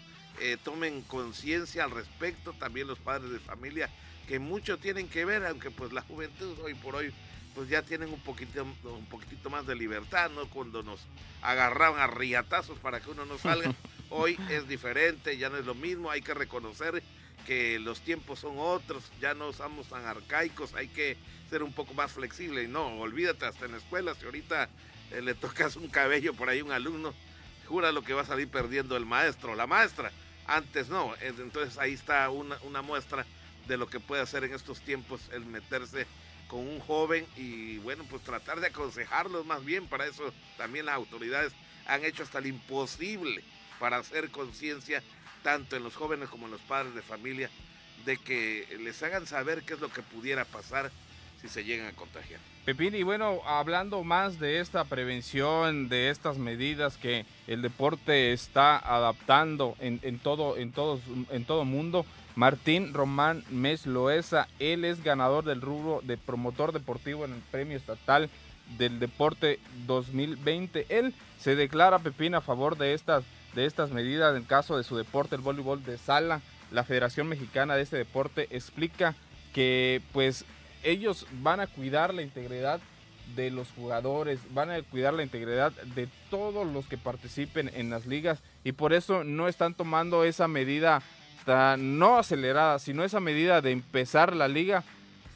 [0.63, 3.89] tomen conciencia al respecto también los padres de familia,
[4.27, 7.13] que mucho tienen que ver, aunque pues la juventud hoy por hoy
[7.55, 10.49] pues ya tienen un poquito, un poquitito más de libertad, ¿no?
[10.51, 11.01] Cuando nos
[11.41, 13.73] agarraban a riatazos para que uno no salga.
[14.11, 17.03] Hoy es diferente, ya no es lo mismo, hay que reconocer
[17.45, 21.17] que los tiempos son otros, ya no somos tan arcaicos, hay que
[21.51, 22.63] ser un poco más flexible.
[22.63, 24.69] Y no, olvídate, hasta en la escuela, si ahorita
[25.11, 27.15] eh, le tocas un cabello por ahí a un alumno,
[27.67, 30.11] jura lo que va a salir perdiendo el maestro, la maestra.
[30.47, 33.25] Antes no, entonces ahí está una, una muestra
[33.67, 36.07] de lo que puede hacer en estos tiempos el meterse
[36.49, 39.87] con un joven y bueno, pues tratar de aconsejarlos más bien.
[39.87, 41.53] Para eso también las autoridades
[41.87, 43.43] han hecho hasta lo imposible
[43.79, 45.03] para hacer conciencia
[45.45, 47.49] tanto en los jóvenes como en los padres de familia
[48.05, 50.91] de que les hagan saber qué es lo que pudiera pasar
[51.41, 52.41] si se llegan a contagiar.
[52.65, 58.79] Pepín, y bueno, hablando más de esta prevención, de estas medidas que el deporte está
[58.79, 60.73] adaptando en, todo, en,
[61.31, 67.27] en todo mundo, Martín Román Mes Loesa, él es ganador del rubro de promotor deportivo
[67.27, 68.31] en el Premio Estatal
[68.79, 70.87] del Deporte 2020.
[70.89, 74.85] Él se declara, Pepín, a favor de estas, de estas medidas en el caso de
[74.85, 76.41] su deporte, el voleibol de sala.
[76.71, 79.15] La Federación Mexicana de este deporte explica
[79.53, 80.45] que pues
[80.83, 82.81] ellos van a cuidar la integridad
[83.37, 88.07] de los jugadores, van a cuidar la integridad de todos los que participen en las
[88.07, 91.03] ligas y por eso no están tomando esa medida
[91.79, 94.83] no acelerada, sino esa medida de empezar la liga,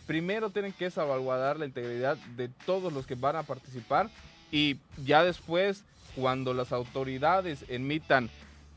[0.07, 4.09] primero tienen que salvaguardar la integridad de todos los que van a participar
[4.51, 8.31] y ya después, cuando las autoridades emitan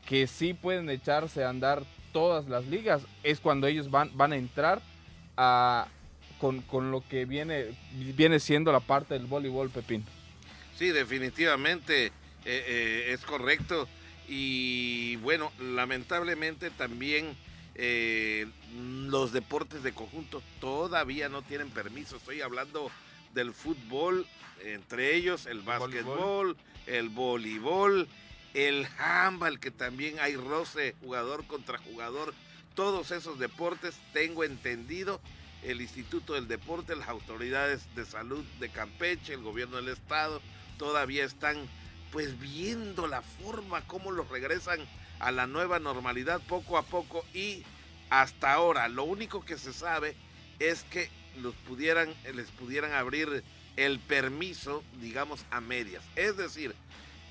[0.06, 4.36] que sí pueden echarse a andar todas las ligas, es cuando ellos van, van a
[4.36, 4.82] entrar
[5.36, 5.88] a,
[6.38, 7.74] con, lo que viene,
[8.16, 10.04] viene siendo la parte del voleibol, Pepín.
[10.76, 12.10] Sí, definitivamente eh,
[12.44, 13.88] eh, es correcto.
[14.28, 17.36] Y bueno, lamentablemente también
[17.74, 22.16] eh, los deportes de conjunto todavía no tienen permiso.
[22.16, 22.90] Estoy hablando
[23.34, 24.26] del fútbol,
[24.64, 28.08] entre ellos el básquetbol, el voleibol,
[28.54, 32.34] el handball, que también hay roce jugador contra jugador.
[32.74, 35.20] Todos esos deportes, tengo entendido,
[35.62, 40.40] el Instituto del Deporte, las autoridades de salud de Campeche, el gobierno del estado,
[40.78, 41.56] todavía están
[42.10, 44.80] pues viendo la forma como los regresan
[45.18, 47.62] a la nueva normalidad poco a poco y
[48.10, 50.16] hasta ahora lo único que se sabe
[50.58, 51.08] es que
[51.40, 53.42] los pudieran, les pudieran abrir
[53.76, 56.02] el permiso, digamos, a medias.
[56.16, 56.74] Es decir,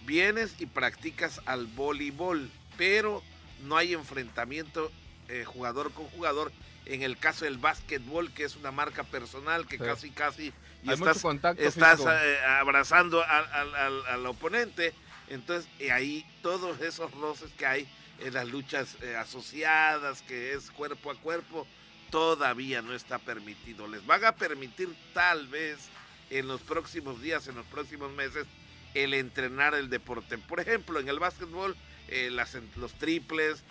[0.06, 3.22] vienes y practicas al voleibol, pero
[3.64, 4.92] no hay enfrentamiento
[5.28, 6.52] eh, jugador con jugador.
[6.86, 10.52] En el caso del básquetbol, que es una marca personal que casi, casi
[10.84, 11.24] y estás,
[11.58, 14.94] estás eh, abrazando al, oponente.
[15.30, 17.88] Entonces, ahí todos esos roces que hay
[18.20, 21.68] en las luchas eh, asociadas, que es cuerpo a cuerpo,
[22.12, 23.88] todavía no está permitido.
[23.88, 25.80] Les van a permitir tal vez
[26.30, 28.45] en los próximos días, en los próximos meses,
[28.93, 30.38] el entrenar el deporte.
[30.38, 31.76] Por ejemplo, en el básquetbol,
[32.10, 32.30] eh,
[32.76, 33.63] los triples,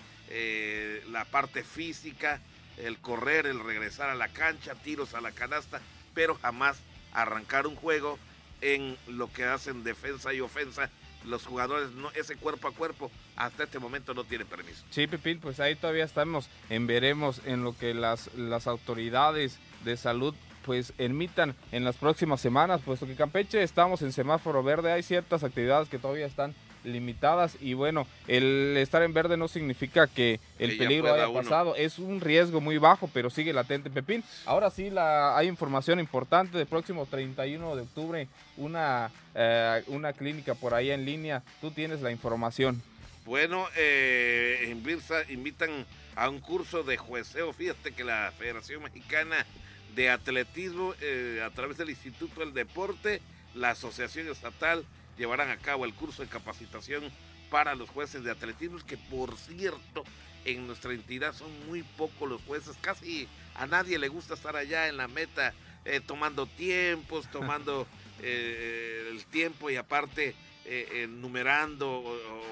[1.08, 2.40] la parte física,
[2.76, 5.80] el correr, el regresar a la cancha, tiros a la canasta,
[6.14, 6.78] pero jamás
[7.12, 8.18] arrancar un juego
[8.60, 10.90] en lo que hacen defensa y ofensa.
[11.24, 14.84] Los jugadores, no, ese cuerpo a cuerpo, hasta este momento no tiene permiso.
[14.90, 19.96] Sí, Pipil, pues ahí todavía estamos en veremos en lo que las, las autoridades de
[19.96, 25.02] salud pues emitan en las próximas semanas, puesto que Campeche estamos en semáforo verde, hay
[25.02, 26.54] ciertas actividades que todavía están
[26.84, 31.98] limitadas y bueno, el estar en verde no significa que el peligro haya pasado, es
[31.98, 34.24] un riesgo muy bajo, pero sigue latente Pepín.
[34.46, 40.54] Ahora sí la, hay información importante del próximo 31 de octubre, una, eh, una clínica
[40.54, 42.82] por ahí en línea, tú tienes la información.
[43.24, 49.46] Bueno, eh, en Birsa invitan a un curso de jueceo, fíjate que la Federación Mexicana
[49.94, 53.20] de Atletismo, eh, a través del Instituto del Deporte,
[53.54, 54.84] la Asociación Estatal,
[55.16, 57.10] llevarán a cabo el curso de capacitación
[57.50, 60.04] para los jueces de atletismo, que por cierto,
[60.44, 64.88] en nuestra entidad son muy pocos los jueces, casi a nadie le gusta estar allá
[64.88, 65.52] en la meta
[65.84, 67.86] eh, tomando tiempos, tomando
[68.20, 70.34] eh, el tiempo y aparte
[70.64, 72.04] eh, numerando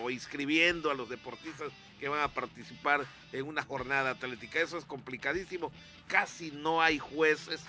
[0.03, 4.61] o, inscribiendo a los deportistas que van a participar en una jornada atlética.
[4.61, 5.71] Eso es complicadísimo.
[6.07, 7.61] Casi no hay jueces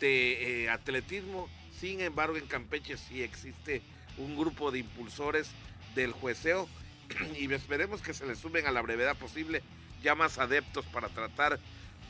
[0.00, 1.48] de atletismo.
[1.78, 3.82] Sin embargo, en Campeche sí existe
[4.18, 5.50] un grupo de impulsores
[5.94, 6.68] del jueceo
[7.38, 9.62] y esperemos que se le sumen a la brevedad posible
[10.02, 11.58] ya más adeptos para tratar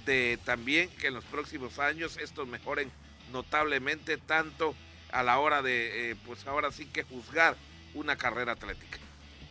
[0.05, 2.91] de también que en los próximos años estos mejoren
[3.33, 4.75] notablemente tanto
[5.11, 7.57] a la hora de, eh, pues ahora sí que juzgar
[7.95, 8.99] una carrera atlética.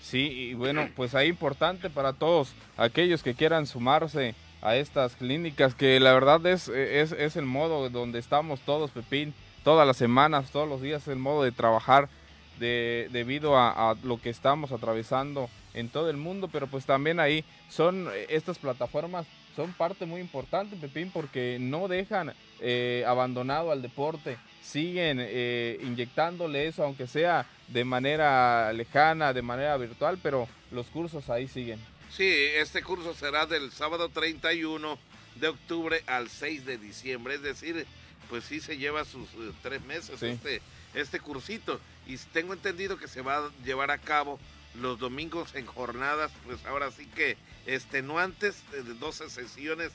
[0.01, 5.73] Sí, y bueno, pues ahí importante para todos aquellos que quieran sumarse a estas clínicas,
[5.73, 9.33] que la verdad es, es, es el modo donde estamos todos, Pepín,
[9.63, 12.07] todas las semanas, todos los días, el modo de trabajar
[12.59, 17.43] de, debido a, lo que estamos atravesando en todo el mundo, pero pues también ahí
[17.69, 19.25] son estas plataformas
[19.55, 26.67] son parte muy importante, Pepín, porque no dejan eh, abandonado al deporte, siguen eh, inyectándole
[26.67, 31.79] eso, aunque sea de manera lejana, de manera virtual, pero los cursos ahí siguen.
[32.11, 34.97] Sí, este curso será del sábado 31
[35.35, 37.85] de octubre al 6 de diciembre, es decir,
[38.29, 40.61] pues sí se lleva sus eh, tres meses este,
[40.95, 41.79] este cursito.
[42.07, 44.39] Y tengo entendido que se va a llevar a cabo
[44.75, 49.91] los domingos en jornadas, pues ahora sí que extenuantes, de 12 sesiones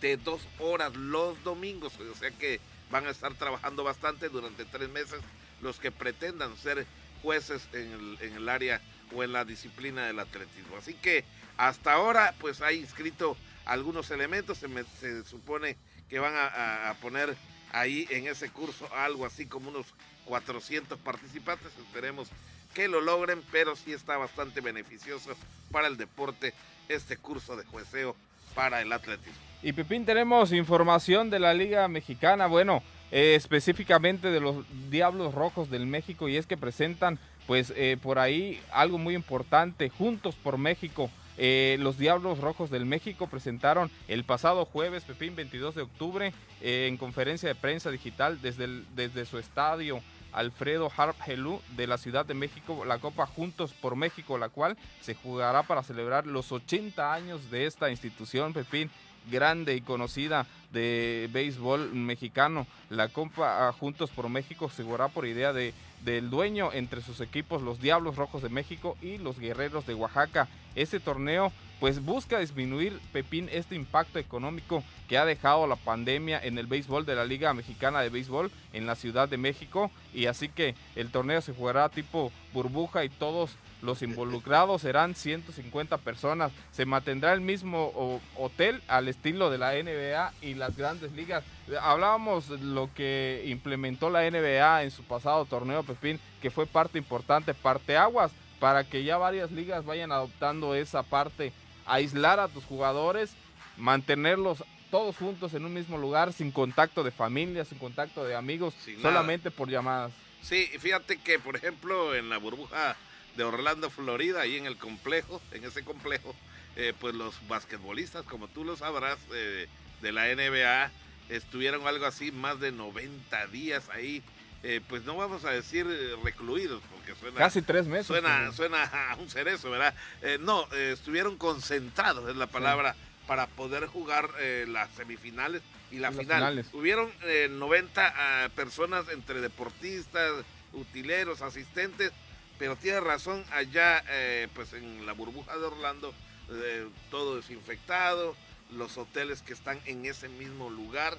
[0.00, 4.88] de dos horas los domingos, o sea que van a estar trabajando bastante durante tres
[4.90, 5.20] meses
[5.62, 6.86] los que pretendan ser
[7.22, 8.80] jueces en el, en el área
[9.14, 10.76] o en la disciplina del atletismo.
[10.76, 11.24] Así que
[11.56, 14.68] hasta ahora pues hay inscrito algunos elementos, se,
[15.00, 15.76] se supone
[16.10, 17.34] que van a poner
[17.74, 19.86] ahí en ese curso algo así como unos
[20.26, 21.72] 400 participantes.
[21.78, 22.28] Esperemos
[22.72, 25.34] que lo logren, pero sí está bastante beneficioso
[25.70, 26.54] para el deporte
[26.88, 28.16] este curso de jueceo
[28.54, 29.38] para el atletismo.
[29.62, 35.70] Y Pepín, tenemos información de la Liga Mexicana, bueno, eh, específicamente de los Diablos Rojos
[35.70, 40.58] del México, y es que presentan, pues, eh, por ahí algo muy importante, Juntos por
[40.58, 41.10] México.
[41.36, 46.96] Eh, los Diablos Rojos del México presentaron el pasado jueves, Pepín, 22 de octubre, en
[46.96, 50.00] conferencia de prensa digital desde, desde su estadio
[50.34, 54.76] Alfredo Harp Helú de la Ciudad de México, la Copa Juntos por México, la cual
[55.00, 58.90] se jugará para celebrar los 80 años de esta institución, Pepín,
[59.30, 62.66] grande y conocida de béisbol mexicano.
[62.90, 65.72] La Copa Juntos por México se jugará por idea de
[66.04, 70.48] del dueño entre sus equipos los Diablos Rojos de México y los Guerreros de Oaxaca.
[70.74, 76.56] Este torneo pues busca disminuir Pepín este impacto económico que ha dejado la pandemia en
[76.56, 80.48] el béisbol de la Liga Mexicana de Béisbol en la Ciudad de México y así
[80.48, 86.52] que el torneo se jugará tipo burbuja y todos los involucrados serán 150 personas.
[86.72, 91.44] Se mantendrá el mismo hotel al estilo de la NBA y las grandes ligas.
[91.82, 97.52] Hablábamos lo que implementó la NBA en su pasado torneo, Pepín, que fue parte importante,
[97.52, 98.32] parte aguas,
[98.64, 101.52] para que ya varias ligas vayan adoptando esa parte,
[101.84, 103.34] aislar a tus jugadores,
[103.76, 108.72] mantenerlos todos juntos en un mismo lugar, sin contacto de familia, sin contacto de amigos,
[109.02, 110.12] solamente por llamadas.
[110.40, 112.96] Sí, fíjate que, por ejemplo, en la burbuja
[113.36, 116.34] de Orlando, Florida, ahí en el complejo, en ese complejo,
[116.76, 119.68] eh, pues los basquetbolistas, como tú lo sabrás, eh,
[120.00, 120.90] de la NBA,
[121.28, 124.22] estuvieron algo así más de 90 días ahí.
[124.66, 125.86] Eh, pues no vamos a decir
[126.24, 127.38] recluidos, porque suena...
[127.38, 128.06] Casi tres meses.
[128.06, 129.94] Suena, suena a un cerezo, ¿verdad?
[130.40, 132.96] no, estuvieron concentrados, es la palabra,
[133.26, 134.30] para poder jugar
[134.66, 136.64] las semifinales y la final.
[136.72, 137.12] Hubieron
[137.50, 140.32] 90 ah, personas entre deportistas,
[140.72, 142.12] utileros, asistentes,
[142.58, 146.14] pero tiene razón, allá eh, pues en la burbuja de Orlando,
[146.50, 148.36] eh, todo desinfectado,
[148.70, 151.16] los hoteles que están en ese mismo lugar,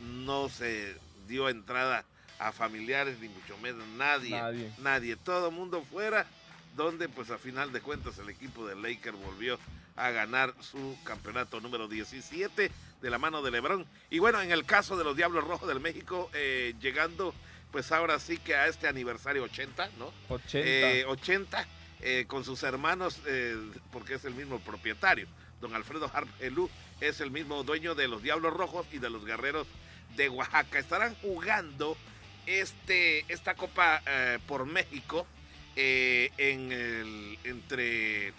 [0.00, 0.96] no se
[1.28, 2.04] dio entrada
[2.40, 6.26] a familiares, ni mucho menos nadie, nadie, nadie todo mundo fuera,
[6.76, 9.58] donde pues a final de cuentas el equipo de Lakers volvió
[9.96, 12.70] a ganar su campeonato número 17
[13.02, 13.86] de la mano de Lebron.
[14.08, 17.34] Y bueno, en el caso de los Diablos Rojos del México, eh, llegando
[17.70, 20.12] pues ahora sí que a este aniversario 80, ¿no?
[20.28, 21.08] 80.
[21.08, 21.66] 80 eh,
[22.02, 23.56] eh, con sus hermanos, eh,
[23.92, 25.26] porque es el mismo propietario.
[25.60, 26.70] Don Alfredo Harp Elú
[27.00, 29.66] es el mismo dueño de los Diablos Rojos y de los Guerreros
[30.16, 30.78] de Oaxaca.
[30.78, 31.96] Estarán jugando
[32.46, 34.02] este, esta Copa
[34.46, 35.26] por México
[35.76, 38.32] en el, entre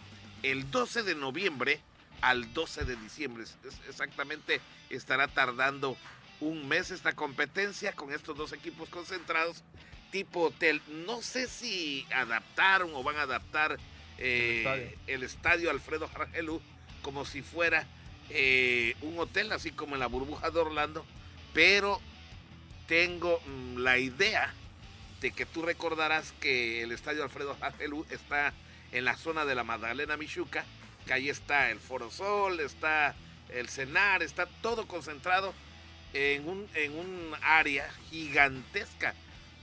[0.44, 1.80] el 12 de noviembre
[2.22, 3.44] al 12 de diciembre.
[3.88, 5.98] exactamente estará tardando
[6.40, 9.64] un mes esta competencia con estos dos equipos concentrados
[10.12, 10.82] tipo hotel.
[10.88, 13.78] No sé si adaptaron o van a adaptar
[14.18, 15.72] eh, el, estadio.
[15.72, 16.62] Alfredo Jargelú
[17.02, 17.88] como si fuera
[18.30, 21.06] eh, un hotel, así como en la burbuja de Orlando,
[21.54, 22.00] pero
[22.92, 24.54] tengo mm, la idea
[25.22, 28.52] de que tú recordarás que el estadio Alfredo Jargelú está
[28.92, 30.66] en la zona de la Magdalena Michuca,
[31.06, 33.16] que ahí está el Foro Sol, está
[33.48, 35.54] el Cenar, está todo concentrado
[36.12, 39.14] en un, en un área gigantesca.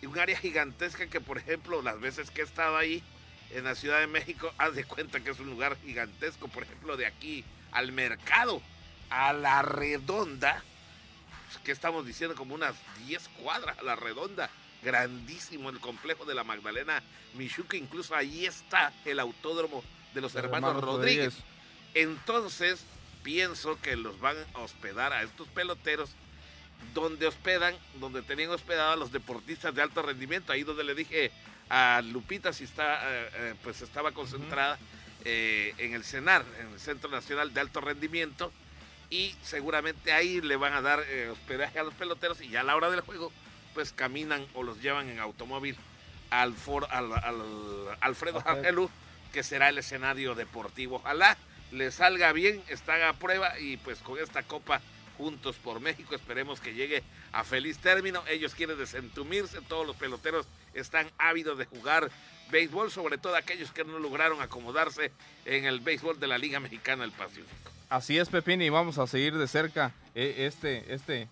[0.02, 3.02] Un área gigantesca que, por ejemplo, las veces que he estado ahí
[3.50, 6.48] en la Ciudad de México, haz de cuenta que es un lugar gigantesco.
[6.48, 8.62] Por ejemplo, de aquí al mercado,
[9.10, 10.64] a la redonda,
[11.48, 12.74] pues, que estamos diciendo como unas
[13.06, 14.50] 10 cuadras a la redonda.
[14.82, 17.02] Grandísimo el complejo de la Magdalena
[17.34, 17.76] Michuca.
[17.76, 19.82] Incluso ahí está el autódromo
[20.14, 21.34] de los hermanos, Rodríguez.
[21.94, 22.84] Entonces,
[23.22, 26.10] pienso que los van a hospedar a estos peloteros
[26.94, 31.32] donde hospedan, donde tenían hospedado a los deportistas de alto rendimiento, ahí donde le dije
[31.68, 34.78] a Lupita si está, eh, eh, pues estaba concentrada
[35.24, 38.52] eh, en el CENAR, en el Centro Nacional de Alto Rendimiento,
[39.10, 42.76] y seguramente ahí le van a dar hospedaje a los peloteros y ya a la
[42.76, 43.32] hora del juego,
[43.74, 45.76] pues caminan o los llevan en automóvil
[46.30, 47.12] al, for, al,
[48.00, 48.90] Alfredo Angelu,
[49.32, 50.96] que será el escenario deportivo.
[50.96, 51.36] Ojalá
[51.70, 54.80] le salga bien, está a prueba y pues con esta copa
[55.18, 56.14] Juntos por México.
[56.14, 57.02] Esperemos que llegue
[57.32, 58.22] a feliz término.
[58.28, 62.08] Ellos quieren desentumirse, todos los peloteros están ávidos de jugar
[62.52, 65.10] béisbol, sobre todo aquellos que no lograron acomodarse
[65.44, 67.67] en el béisbol de la Liga Mexicana del Pacífico.
[67.90, 71.26] Así es, Pepín, y vamos a seguir de cerca eh, este, este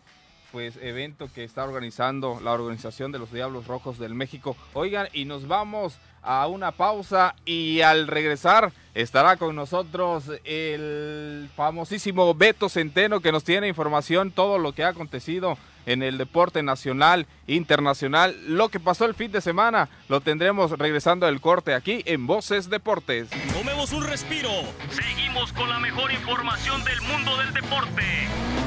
[0.53, 4.57] pues evento que está organizando la organización de los Diablos Rojos del México.
[4.73, 12.35] Oigan, y nos vamos a una pausa y al regresar estará con nosotros el famosísimo
[12.35, 17.27] Beto Centeno que nos tiene información, todo lo que ha acontecido en el deporte nacional,
[17.47, 22.27] internacional, lo que pasó el fin de semana, lo tendremos regresando del corte aquí en
[22.27, 23.29] Voces Deportes.
[23.55, 24.51] Tomemos un respiro,
[24.91, 28.03] seguimos con la mejor información del mundo del deporte.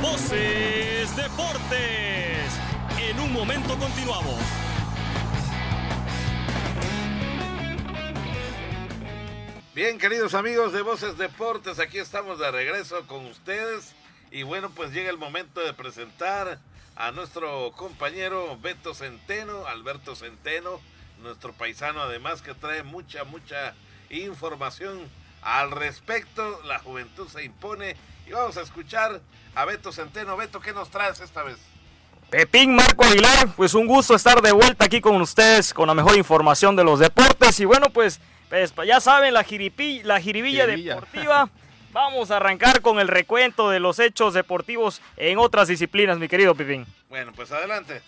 [0.02, 2.60] Voces Deportes,
[2.98, 4.40] en un momento continuamos.
[9.76, 13.94] Bien, queridos amigos de Voces Deportes, aquí estamos de regreso con ustedes.
[14.32, 16.60] Y bueno, pues llega el momento de presentar
[17.00, 20.82] a nuestro compañero Beto Centeno, Alberto Centeno,
[21.24, 23.74] nuestro paisano además que trae mucha, mucha
[24.10, 25.00] información
[25.42, 26.62] al respecto.
[26.66, 27.96] La juventud se impone
[28.28, 29.22] y vamos a escuchar
[29.56, 30.36] a Beto Centeno.
[30.36, 31.58] Beto, ¿qué nos traes esta vez?
[32.30, 36.18] Pepín Marco Aguilar, pues un gusto estar de vuelta aquí con ustedes con la mejor
[36.18, 38.20] información de los deportes y bueno pues
[38.50, 39.46] pues ya saben, la,
[40.04, 41.50] la jiribilla deportiva.
[41.92, 46.54] Vamos a arrancar con el recuento de los hechos deportivos en otras disciplinas, mi querido
[46.54, 46.86] Pipín.
[47.10, 48.02] Bueno, pues adelante.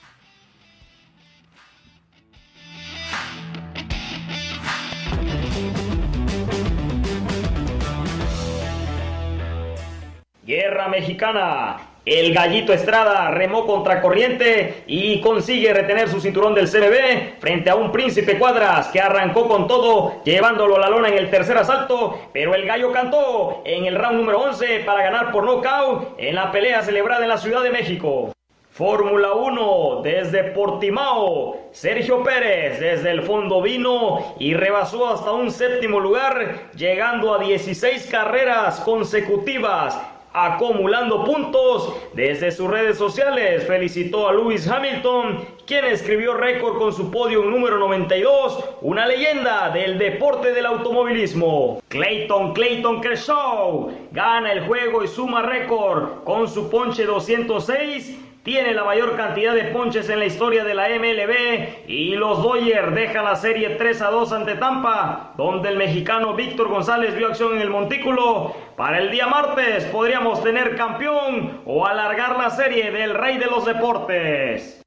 [10.43, 11.90] Guerra Mexicana.
[12.03, 17.75] El Gallito Estrada remó contra corriente y consigue retener su cinturón del CBB frente a
[17.75, 22.19] un Príncipe Cuadras que arrancó con todo, llevándolo a la lona en el tercer asalto,
[22.33, 26.51] pero el Gallo cantó en el round número 11 para ganar por nocaut en la
[26.51, 28.31] pelea celebrada en la Ciudad de México.
[28.71, 35.99] Fórmula 1 desde Portimao, Sergio Pérez desde el fondo vino y rebasó hasta un séptimo
[35.99, 40.01] lugar, llegando a 16 carreras consecutivas
[40.33, 41.93] acumulando puntos.
[42.13, 47.77] Desde sus redes sociales felicitó a Lewis Hamilton, quien escribió récord con su podio número
[47.77, 51.81] 92, una leyenda del deporte del automovilismo.
[51.87, 58.83] Clayton Clayton Kershaw gana el juego y suma récord con su ponche 206 tiene la
[58.83, 63.35] mayor cantidad de ponches en la historia de la MLB y los Dodgers dejan la
[63.35, 67.69] serie 3 a 2 ante Tampa, donde el mexicano Víctor González vio acción en el
[67.69, 68.55] montículo.
[68.75, 73.63] Para el día martes podríamos tener campeón o alargar la serie del rey de los
[73.65, 74.80] deportes.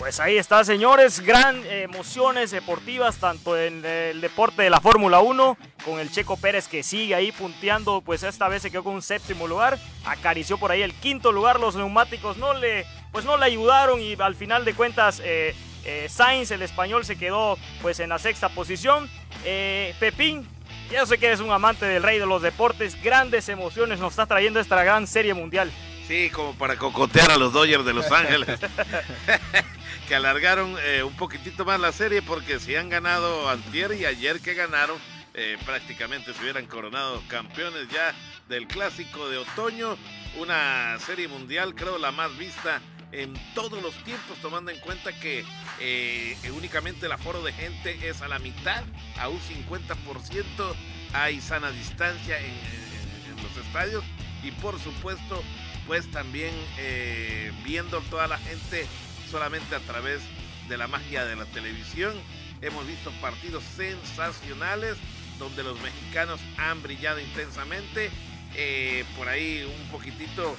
[0.00, 5.58] Pues ahí está, señores, gran emociones deportivas, tanto en el deporte de la Fórmula 1,
[5.84, 9.02] con el Checo Pérez que sigue ahí punteando, pues esta vez se quedó con un
[9.02, 13.44] séptimo lugar, acarició por ahí el quinto lugar, los neumáticos no le, pues no le
[13.44, 18.08] ayudaron y al final de cuentas eh, eh, Sainz, el español, se quedó pues en
[18.08, 19.06] la sexta posición.
[19.44, 20.48] Eh, Pepín,
[20.90, 24.24] ya sé que eres un amante del rey de los deportes, grandes emociones nos está
[24.24, 25.70] trayendo esta gran serie mundial.
[26.08, 28.58] Sí, como para cocotear a los Dodgers de Los Ángeles.
[30.10, 34.40] que alargaron eh, un poquitito más la serie porque si han ganado antier y ayer
[34.40, 34.98] que ganaron,
[35.34, 38.12] eh, prácticamente se hubieran coronado campeones ya
[38.48, 39.96] del clásico de otoño,
[40.36, 42.80] una serie mundial creo la más vista
[43.12, 45.44] en todos los tiempos, tomando en cuenta que
[45.78, 48.82] eh, únicamente el aforo de gente es a la mitad,
[49.16, 50.74] a un 50%,
[51.12, 54.02] hay sana distancia en, en los estadios
[54.42, 55.40] y por supuesto
[55.86, 56.52] pues también
[57.64, 58.88] viendo toda la gente
[59.30, 60.20] solamente a través
[60.68, 62.14] de la magia de la televisión.
[62.60, 64.96] Hemos visto partidos sensacionales
[65.38, 68.10] donde los mexicanos han brillado intensamente
[68.56, 70.56] eh, por ahí un poquitito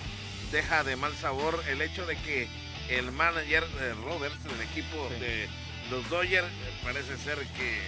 [0.52, 2.48] deja de mal sabor el hecho de que
[2.90, 5.48] el manager de Roberts del equipo de
[5.90, 6.48] los Dodgers
[6.84, 7.80] parece ser que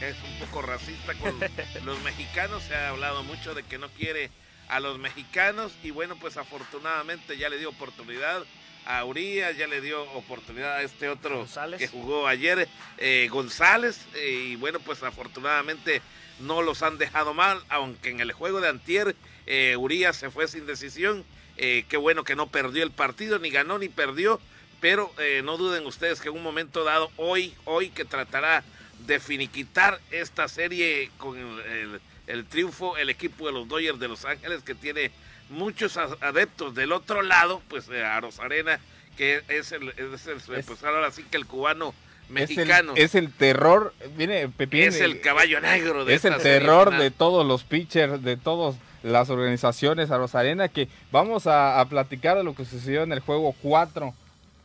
[0.00, 1.34] es un poco racista con
[1.84, 2.62] los mexicanos.
[2.64, 4.30] Se ha hablado mucho de que no quiere
[4.68, 8.44] a los mexicanos y bueno, pues afortunadamente ya le dio oportunidad
[8.88, 11.46] a Urias, ya le dio oportunidad a este otro
[11.76, 16.00] que jugó ayer, eh, González, eh, y bueno, pues afortunadamente
[16.40, 19.14] no los han dejado mal, aunque en el juego de Antier
[19.46, 21.24] eh, Urias se fue sin decisión,
[21.56, 24.40] qué bueno que no perdió el partido, ni ganó ni perdió,
[24.80, 25.12] pero
[25.42, 28.62] no duden ustedes que en un momento dado, hoy, hoy que tratará
[29.00, 32.00] de finiquitar esta serie con el, el
[32.46, 35.10] triunfo, el equipo de los Dodgers de Los Ángeles que tiene
[35.50, 38.80] muchos adeptos del otro lado, pues eh, a Rosarena,
[39.16, 41.94] que es el, es el pues ahora sí que el cubano
[42.28, 42.92] mexicano.
[42.96, 44.82] Es el, terror, viene Pepín.
[44.82, 49.30] Es el caballo negro de Es el terror de todos los pitchers, de todas las
[49.30, 54.14] organizaciones a Rosarena, que vamos a, platicar de lo que sucedió en el juego 4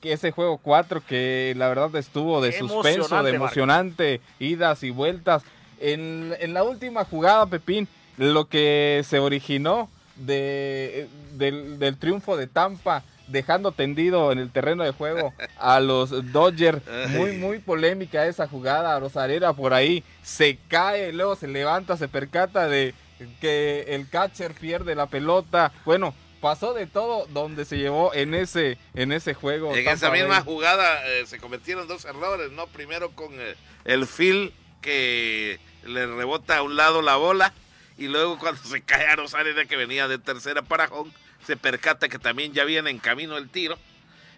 [0.01, 5.43] que ese juego 4 que la verdad estuvo de suspenso, de emocionante, idas y vueltas.
[5.83, 13.03] En, en, la última jugada, Pepín, lo que se originó de, del, triunfo de Tampa
[13.27, 16.81] dejando tendido en el terreno de juego a los Dodgers.
[17.09, 18.97] Muy, muy polémica esa jugada.
[18.97, 22.93] Rosarera por ahí se cae, luego se levanta, se percata de
[23.41, 25.73] que el catcher pierde la pelota.
[25.83, 29.75] Bueno, pasó de todo donde se llevó en ese, en ese juego.
[29.75, 32.67] En esa misma jugada eh, se cometieron dos errores, ¿no?
[32.67, 37.53] Primero con eh, el Phil que le rebota a un lado la bola
[37.97, 41.11] y luego cuando se cae a Rosarena que venía de tercera para Hong,
[41.45, 43.77] se percata que también ya viene en camino el tiro.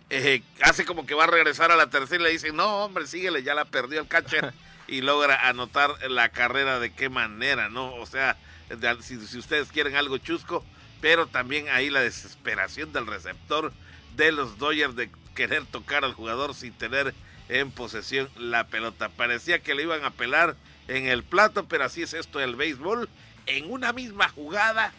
[0.10, 3.08] Eh, hace como que va a regresar a la tercera y le dicen, no hombre,
[3.08, 4.54] síguele, ya la perdió el catcher
[4.88, 7.96] y logra anotar la carrera de qué manera, ¿no?
[7.96, 8.38] O sea,
[9.02, 10.64] si, si ustedes quieren algo chusco,
[11.02, 13.74] pero también ahí la desesperación del receptor
[14.16, 17.14] de los Dodgers de querer tocar al jugador sin tener
[17.50, 19.10] en posesión la pelota.
[19.10, 20.56] Parecía que le iban a pelar
[20.88, 23.10] en el plato, pero así es esto del béisbol
[23.46, 24.92] en una misma jugada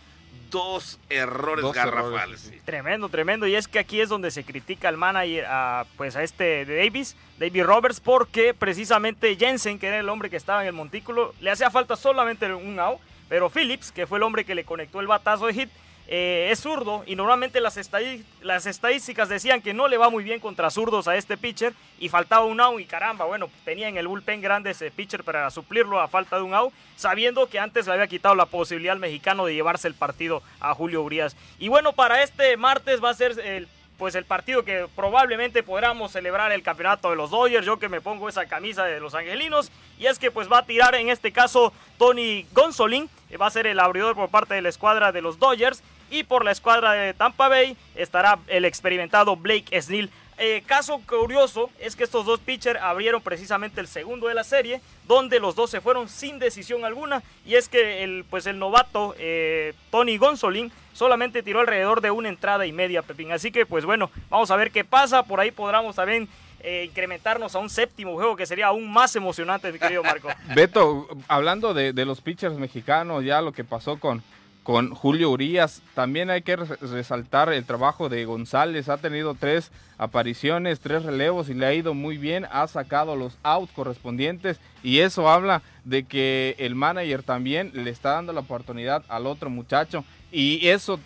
[0.51, 2.53] dos errores garrafales.
[2.65, 3.47] Tremendo, tremendo.
[3.47, 6.77] Y es que aquí es donde se critica al manager, a, pues a este de
[6.77, 11.35] Davis, David Roberts, porque precisamente Jensen, que era el hombre que estaba en el montículo,
[11.41, 15.01] le hacía falta solamente un out, pero Phillips, que fue el hombre que le conectó
[15.01, 15.71] el batazo de hit,
[16.09, 20.71] eh, es zurdo y normalmente las, estadísticas decían que no le va muy bien contra
[20.71, 24.41] zurdos a este pitcher y faltaba un out y caramba, bueno, tenía en el bullpen
[24.41, 28.07] grande ese pitcher para suplirlo a falta de un out, sabiendo que antes le había
[28.07, 31.37] quitado la posibilidad al mexicano de llevarse el partido a Julio Urias.
[31.59, 36.13] Y bueno, para este martes va a ser el pues el partido que probablemente podamos
[36.13, 39.73] celebrar el campeonato de los Dodgers, yo que me pongo esa camisa de los angelinos,
[39.99, 43.09] y es que pues va a tirar en este caso Tony Gonsolin,
[43.41, 46.45] va a ser el abridor por parte de la escuadra de los Dodgers, y por
[46.45, 50.11] la escuadra de Tampa Bay estará el experimentado Blake Snell.
[50.39, 54.83] Eh, caso curioso es que estos dos pitchers abrieron precisamente el segundo de la serie,
[55.09, 57.23] donde los dos se fueron sin decisión alguna.
[57.47, 62.29] Y es que el, pues el novato eh, Tony Gonsolin solamente tiró alrededor de una
[62.29, 63.33] entrada y media, Pepín.
[63.33, 65.23] Así que, pues bueno, vamos a ver qué pasa.
[65.23, 66.29] Por ahí podremos también
[66.61, 70.29] eh, incrementarnos a un séptimo juego que sería aún más emocionante, mi querido Marco.
[70.55, 74.23] Beto, hablando de los pitchers mexicanos, ya lo que pasó con
[74.67, 75.81] con Julio Urias.
[75.95, 78.89] También hay que resaltar el trabajo de González.
[78.89, 82.49] Ha tenido tres apariciones, tres relevos y le ha ido muy bien.
[82.51, 88.15] Ha sacado los outs correspondientes y eso habla de que el manager también le está
[88.15, 90.05] dando la oportunidad al otro muchacho.
[90.33, 90.99] Y eso,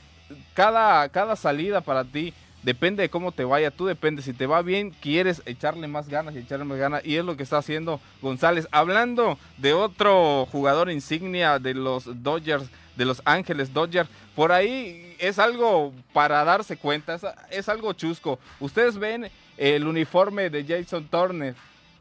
[0.54, 2.32] cada, cada salida para ti
[2.62, 6.34] depende de cómo te vaya, tú depende, si te va bien, quieres echarle más ganas
[6.34, 8.68] y echarle más ganas, y es lo que está haciendo González.
[8.70, 14.10] Hablando de otro jugador insignia de los Dodgers, de Los Ángeles Dodgers.
[14.36, 17.18] Por ahí es algo para darse cuenta,
[17.50, 18.38] es, algo chusco.
[18.60, 21.54] Ustedes ven el uniforme de Jason Turner.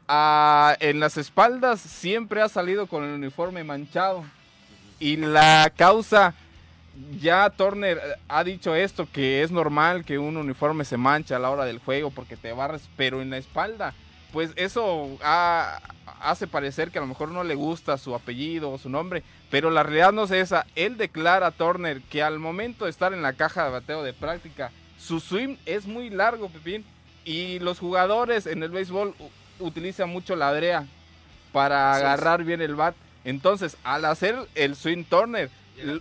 [0.06, 4.24] Ah, en las espaldas siempre ha salido con el uniforme manchado.
[4.98, 6.34] Y la causa,
[7.20, 11.50] ya Turner ha dicho esto, que es normal que un uniforme se manche a la
[11.50, 13.94] hora del juego porque te barres, pero en la espalda
[14.32, 15.18] pues eso
[16.20, 19.70] hace parecer que a lo mejor no le gusta su apellido o su nombre, pero
[19.70, 20.66] la realidad no es esa.
[20.76, 24.12] Él declara a Turner que al momento de estar en la caja de bateo de
[24.12, 26.84] práctica, su swing es muy largo, Pepín,
[27.24, 29.14] y los jugadores en el béisbol
[29.58, 30.86] utilizan mucho la brea
[31.52, 32.94] para agarrar bien el bat.
[33.24, 35.50] Entonces, al hacer el swing Turner,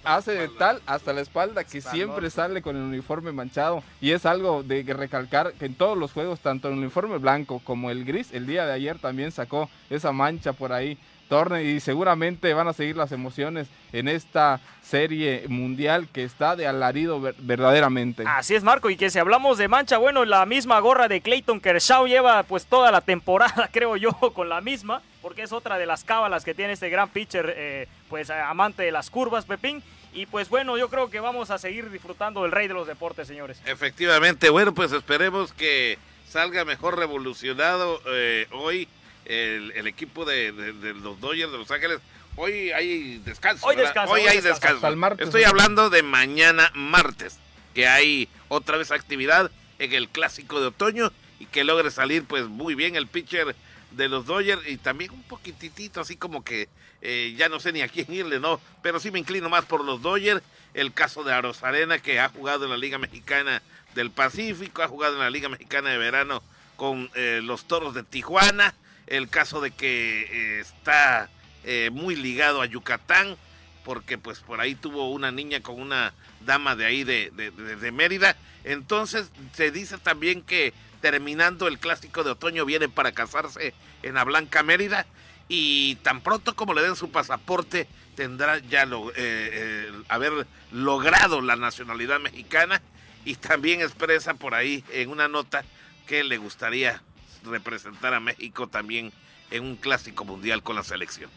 [0.03, 3.83] hace de tal hasta la espalda que siempre sale con el uniforme manchado.
[4.01, 7.91] Y es algo de recalcar que en todos los juegos tanto el uniforme blanco como
[7.91, 10.97] el gris el día de ayer también sacó esa mancha por ahí
[11.29, 16.67] torne y seguramente van a seguir las emociones en esta serie mundial que está de
[16.67, 18.23] alarido verdaderamente.
[18.27, 21.61] Así es, Marco, y que si hablamos de mancha, bueno, la misma gorra de Clayton
[21.61, 25.85] Kershaw lleva pues toda la temporada, creo yo, con la misma, porque es otra de
[25.85, 29.83] las cábalas que tiene este gran pitcher, eh, pues amante de las curvas, Pepín.
[30.11, 33.27] Y pues bueno, yo creo que vamos a seguir disfrutando del rey de los deportes,
[33.27, 33.61] señores.
[33.67, 38.87] Efectivamente, bueno, pues esperemos que salga mejor revolucionado eh, hoy
[39.25, 40.51] el, equipo de,
[40.99, 41.99] los Dodgers de Los Ángeles.
[42.35, 43.67] Hoy hay descanso.
[43.67, 43.75] Hoy,
[44.07, 44.87] hoy, hay descanso.
[45.19, 47.37] Estoy hablando de mañana martes,
[47.75, 52.45] que hay otra vez actividad en el clásico de otoño y que logre salir pues
[52.45, 53.55] muy bien el pitcher
[53.91, 56.69] de los Dodgers y también un poquitito así como que
[57.01, 59.83] eh, ya no sé ni a quién irle, no, pero sí me inclino más por
[59.83, 60.41] los Dodgers.
[60.73, 63.61] El caso de Arena que ha jugado en la Liga Mexicana
[63.95, 66.43] del Pacífico, ha jugado en la Liga Mexicana de Verano
[66.75, 68.75] con eh, los Toros de Tijuana
[69.09, 71.29] el caso de que eh, está
[71.63, 73.35] eh, muy ligado a Yucatán,
[73.83, 76.13] porque pues por ahí tuvo una niña con una
[76.45, 78.37] dama de ahí de, de, Mérida.
[78.63, 83.73] Entonces se dice también que terminando el clásico de otoño viene para casarse
[84.03, 85.05] en la Blanca Mérida
[85.47, 91.55] y tan pronto como le den su pasaporte tendrá ya lo, eh, haber logrado la
[91.55, 92.81] nacionalidad mexicana
[93.25, 95.63] y también expresa por ahí en una nota
[96.07, 97.01] que le gustaría
[97.45, 99.11] representar a México también
[99.51, 101.29] en un clásico mundial con la selección.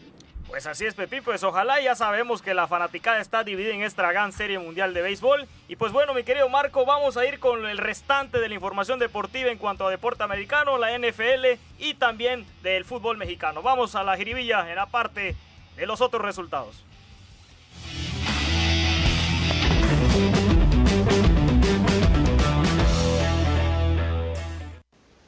[0.53, 4.11] Pues así es, Pepi, pues ojalá ya sabemos que la fanaticada está dividida en esta
[4.11, 5.47] gran serie mundial de béisbol.
[5.67, 8.99] Y pues bueno, mi querido Marco, vamos a ir con el restante de la información
[8.99, 13.63] deportiva en cuanto a deporte americano, la NFL y también del fútbol mexicano.
[13.63, 15.35] Vamos a la jiribilla en la parte
[15.75, 16.85] de los otros resultados.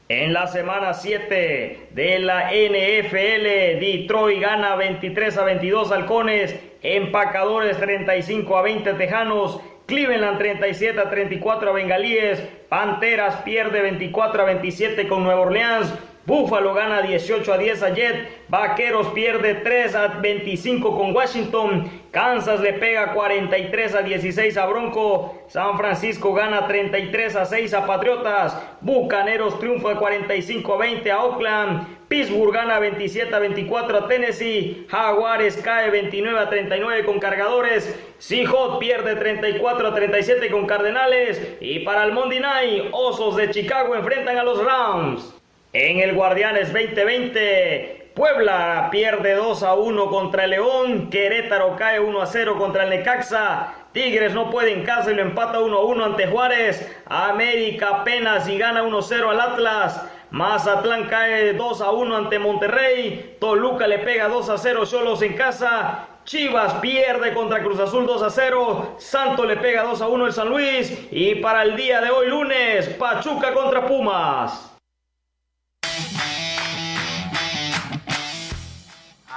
[0.07, 8.55] En la semana 7 de la NFL, Detroit gana 23 a 22 halcones, empacadores 35
[8.55, 12.39] a 20 tejanos, Cleveland 37 a 34 a bengalíes,
[12.69, 15.91] Panteras pierde 24 a 27 con Nueva Orleans,
[16.25, 18.47] Buffalo gana 18 a 10 a Jet.
[18.47, 22.01] Vaqueros pierde 3 a 25 con Washington.
[22.09, 25.43] Kansas le pega 43 a 16 a Bronco.
[25.47, 28.57] San Francisco gana 33 a 6 a Patriotas.
[28.81, 31.87] Bucaneros triunfa 45 a 20 a Oakland.
[32.07, 34.87] Pittsburgh gana 27 a 24 a Tennessee.
[34.89, 37.95] Jaguares cae 29 a 39 con Cargadores.
[38.17, 41.39] Seahawks pierde 34 a 37 con Cardenales.
[41.61, 45.35] Y para el Monday Night, Osos de Chicago enfrentan a los Rams.
[45.77, 52.25] En el Guardianes 2020, Puebla pierde 2 a 1 contra León, Querétaro cae 1 a
[52.25, 56.05] 0 contra el Necaxa, Tigres no puede en casa y lo empata 1 a 1
[56.05, 60.01] ante Juárez, América apenas y gana 1 a 0 al Atlas,
[60.31, 65.33] Mazatlán cae 2 a 1 ante Monterrey, Toluca le pega 2 a 0 solos en
[65.33, 68.95] casa, Chivas pierde contra Cruz Azul 2 a 0.
[68.97, 71.07] Santo le pega 2 a 1 el San Luis.
[71.11, 74.74] Y para el día de hoy lunes, Pachuca contra Pumas.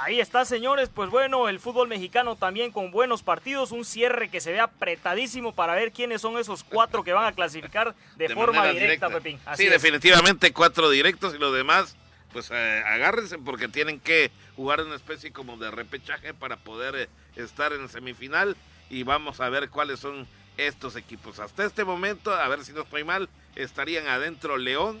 [0.01, 0.89] Ahí está, señores.
[0.93, 3.71] Pues bueno, el fútbol mexicano también con buenos partidos.
[3.71, 7.33] Un cierre que se ve apretadísimo para ver quiénes son esos cuatro que van a
[7.33, 9.39] clasificar de, forma directa, Pepín.
[9.55, 11.97] sí, definitivamente cuatro directos y los demás,
[12.31, 17.09] pues eh, agárrense porque tienen que jugar una especie como de repechaje para poder eh,
[17.35, 18.55] estar en semifinal.
[18.89, 21.39] Y vamos a ver cuáles son estos equipos.
[21.39, 24.97] Hasta este momento, a ver si no estoy mal, estarían adentro León,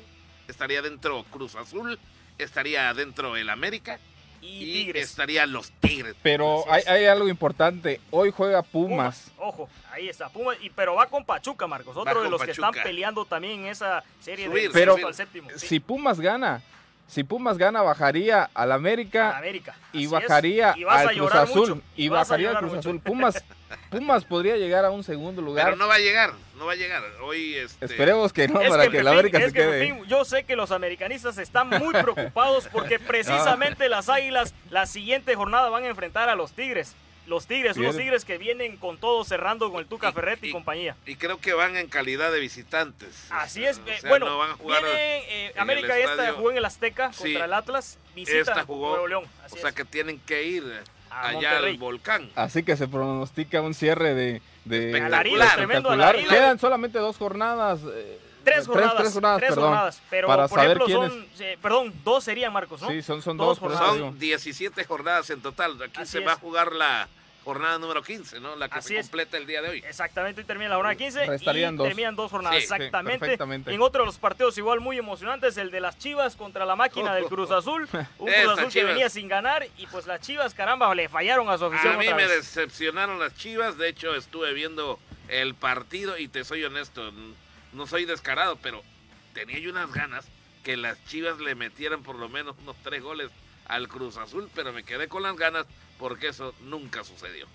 [0.49, 1.97] estaría adentro Cruz Azul,
[2.37, 3.97] estaría adentro el América
[4.41, 6.15] y, estarían los Tigres.
[6.21, 8.01] Pero hay, algo importante.
[8.11, 9.31] Hoy juega Pumas.
[9.37, 10.29] Ojo, ahí está.
[10.29, 11.95] Pumas, y, pero va con Pachuca, Marcos.
[11.95, 15.49] Otro de los que están peleando también en esa serie de pero, al séptimo.
[15.55, 16.61] Si Pumas gana,
[17.09, 19.75] si Pumas gana, bajaría al América, América.
[19.91, 21.83] y bajaría al Cruz Azul.
[21.95, 22.99] Y, bajaría al Cruz Azul.
[22.99, 23.43] Pumas,
[23.89, 25.65] Pumas podría llegar a un segundo lugar.
[25.65, 27.01] Pero no va a llegar, no va a llegar.
[27.23, 27.85] Hoy este...
[27.85, 29.99] Esperemos que no, para que, el América se quede.
[30.07, 35.69] yo sé que los americanistas están muy preocupados porque precisamente las Águilas la siguiente jornada
[35.69, 36.95] van a enfrentar a los Tigres
[37.29, 40.95] los Tigres, unos Tigres que vienen con todo cerrando con el Tuca Ferretti y, compañía.
[41.05, 43.27] Y creo que van en calidad de visitantes.
[43.29, 43.79] Así es.
[43.85, 47.97] Eh, bueno, van a jugar eh, América esta jugó en el Azteca contra el Atlas,
[48.15, 49.23] visita Nuevo León.
[49.49, 50.63] o sea que tienen que ir
[51.09, 52.29] allá al volcán.
[52.35, 56.17] Así que se pronostica un cierre de, de espectacular.
[56.27, 57.81] Quedan solamente dos jornadas.
[57.93, 61.27] Eh, tres jornadas, tres, jornadas, tres jornadas, pero para por saber ejemplo son,
[61.61, 62.89] perdón, dos serían Marcos, ¿no?
[62.89, 65.81] Sí, son, son dos, Son 17 jornadas en total.
[65.83, 67.07] Aquí se va a jugar la
[67.49, 68.55] jornada número 15, ¿no?
[68.55, 69.05] La que Así se es.
[69.07, 69.77] completa el día de hoy.
[69.87, 71.87] Exactamente, hoy termina la jornada 15 Restarían y dos.
[71.87, 72.57] terminan dos jornadas.
[72.59, 73.19] Sí, sí, exactamente.
[73.19, 73.73] perfectamente.
[73.73, 77.13] en otro de los partidos igual muy emocionantes, el de las Chivas contra la máquina
[77.15, 77.87] del Cruz Azul.
[78.19, 81.57] Un Cruz Azul que venía sin ganar y pues las Chivas, caramba, le fallaron a
[81.57, 82.37] su afición A mí otra me vez.
[82.37, 83.77] decepcionaron las chivas.
[83.79, 87.11] De hecho, estuve viendo el partido y te soy honesto,
[87.73, 88.83] no soy descarado, pero
[89.33, 90.25] tenía yo unas ganas
[90.63, 93.29] que las chivas le metieran por lo menos unos tres goles
[93.69, 95.65] al Cruz Azul, pero me quedé con las ganas
[95.97, 97.47] porque eso nunca sucedió.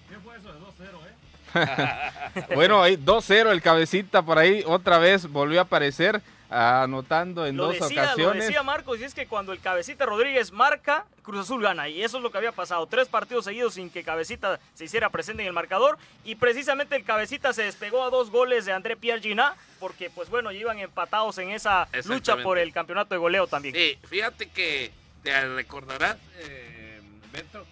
[2.54, 7.66] Bueno, ahí 2-0 el cabecita por ahí, otra vez volvió a aparecer, anotando en Lo
[7.66, 8.46] dos decía, lo ocasiones.
[8.46, 11.88] decía Marcos, y es que cuando el Cabecita Rodríguez marca, Cruz Azul gana.
[11.88, 12.86] Y eso es lo que había pasado.
[12.86, 15.98] Tres partidos seguidos sin que Cabecita se hiciera presente en el marcador.
[16.24, 20.28] Y precisamente el Cabecita se despegó a dos goles de André Pierre Gina, porque pues
[20.30, 23.74] bueno, iban empatados en esa lucha por el campeonato de goleo también.
[23.74, 24.92] Sí, fíjate que
[25.24, 27.00] te recordarás, eh,
[27.32, 27.66] Beto,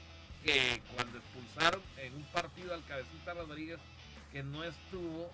[0.45, 3.79] que cuando expulsaron en un partido al Cabecita Rodríguez,
[4.33, 5.31] que no estuvo,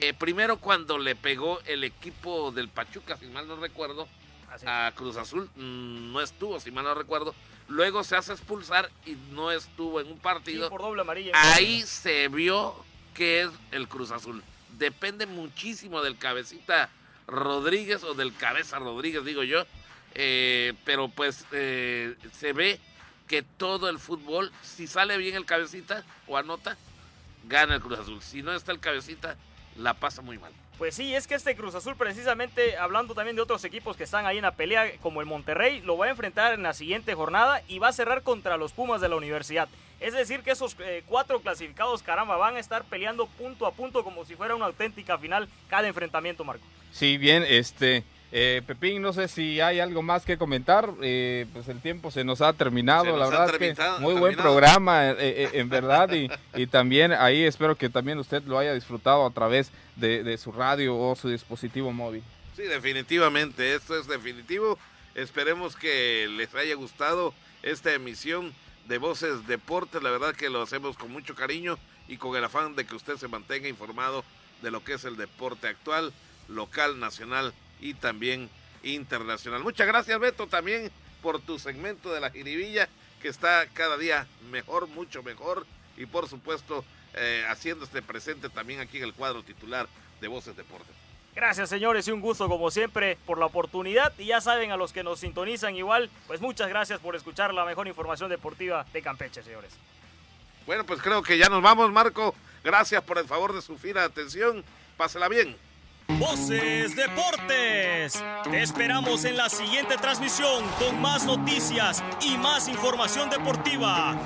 [0.00, 4.08] eh, primero cuando le pegó el equipo del Pachuca, si mal no recuerdo,
[4.64, 7.34] a Cruz Azul, mm, no estuvo, si mal no recuerdo,
[7.68, 10.70] luego se hace expulsar y no estuvo en un Sí, partido.
[10.70, 11.32] por doble amarilla.
[11.34, 12.74] Ahí se vio
[13.14, 14.42] que es el Cruz Azul.
[14.78, 16.88] Depende muchísimo del cabecita
[17.26, 19.66] Rodríguez o del cabeza Rodríguez, digo yo.
[20.20, 22.80] Eh, pero pues eh, se ve
[23.28, 26.76] que todo el fútbol, si sale bien el cabecita o anota,
[27.44, 28.20] gana el Cruz Azul.
[28.20, 29.36] Si no está el cabecita,
[29.76, 30.52] la pasa muy mal.
[30.76, 34.26] Pues sí, es que este Cruz Azul, precisamente hablando también de otros equipos que están
[34.26, 37.62] ahí en la pelea, como el Monterrey, lo va a enfrentar en la siguiente jornada
[37.68, 39.68] y va a cerrar contra los Pumas de la universidad.
[40.00, 44.02] Es decir, que esos eh, cuatro clasificados, caramba, van a estar peleando punto a punto
[44.02, 46.64] como si fuera una auténtica final cada enfrentamiento, Marco.
[46.92, 51.68] Sí, bien, este, eh, Pepín, no sé si hay algo más que comentar, eh, pues
[51.68, 55.10] el tiempo se nos ha terminado, nos la ha verdad que terminado- muy buen programa,
[55.10, 59.24] eh, eh, en verdad, y, y también ahí espero que también usted lo haya disfrutado
[59.24, 62.22] a través de, de su radio o su dispositivo móvil.
[62.56, 64.78] Sí, definitivamente, esto es definitivo.
[65.14, 68.52] Esperemos que les haya gustado esta emisión
[68.88, 70.02] de Voces Deportes.
[70.02, 73.16] La verdad que lo hacemos con mucho cariño y con el afán de que usted
[73.16, 74.24] se mantenga informado
[74.62, 76.12] de lo que es el deporte actual,
[76.48, 78.48] local, nacional y también
[78.82, 79.62] internacional.
[79.62, 80.90] Muchas gracias, Beto, también
[81.22, 82.88] por tu segmento de la jiribilla,
[83.20, 85.66] que está cada día mejor, mucho mejor,
[85.96, 89.88] y por supuesto eh, haciéndose presente también aquí en el cuadro titular
[90.20, 90.94] de Voces Deportes.
[91.34, 94.12] Gracias, señores, y un gusto como siempre por la oportunidad.
[94.18, 97.64] Y ya saben, a los que nos sintonizan igual, pues muchas gracias por escuchar la
[97.64, 99.70] mejor información deportiva de Campeche, señores.
[100.66, 102.34] Bueno, pues creo que ya nos vamos, Marco.
[102.64, 104.64] Gracias por el favor de su fina atención.
[104.96, 105.56] Pásela bien.
[106.16, 108.24] Voces Deportes.
[108.44, 114.16] Te esperamos en la siguiente transmisión con más noticias y más información deportiva.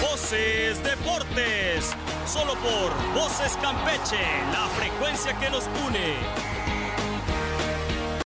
[0.00, 1.94] Voces Deportes.
[2.26, 4.18] Solo por Voces Campeche,
[4.52, 6.16] la frecuencia que nos une.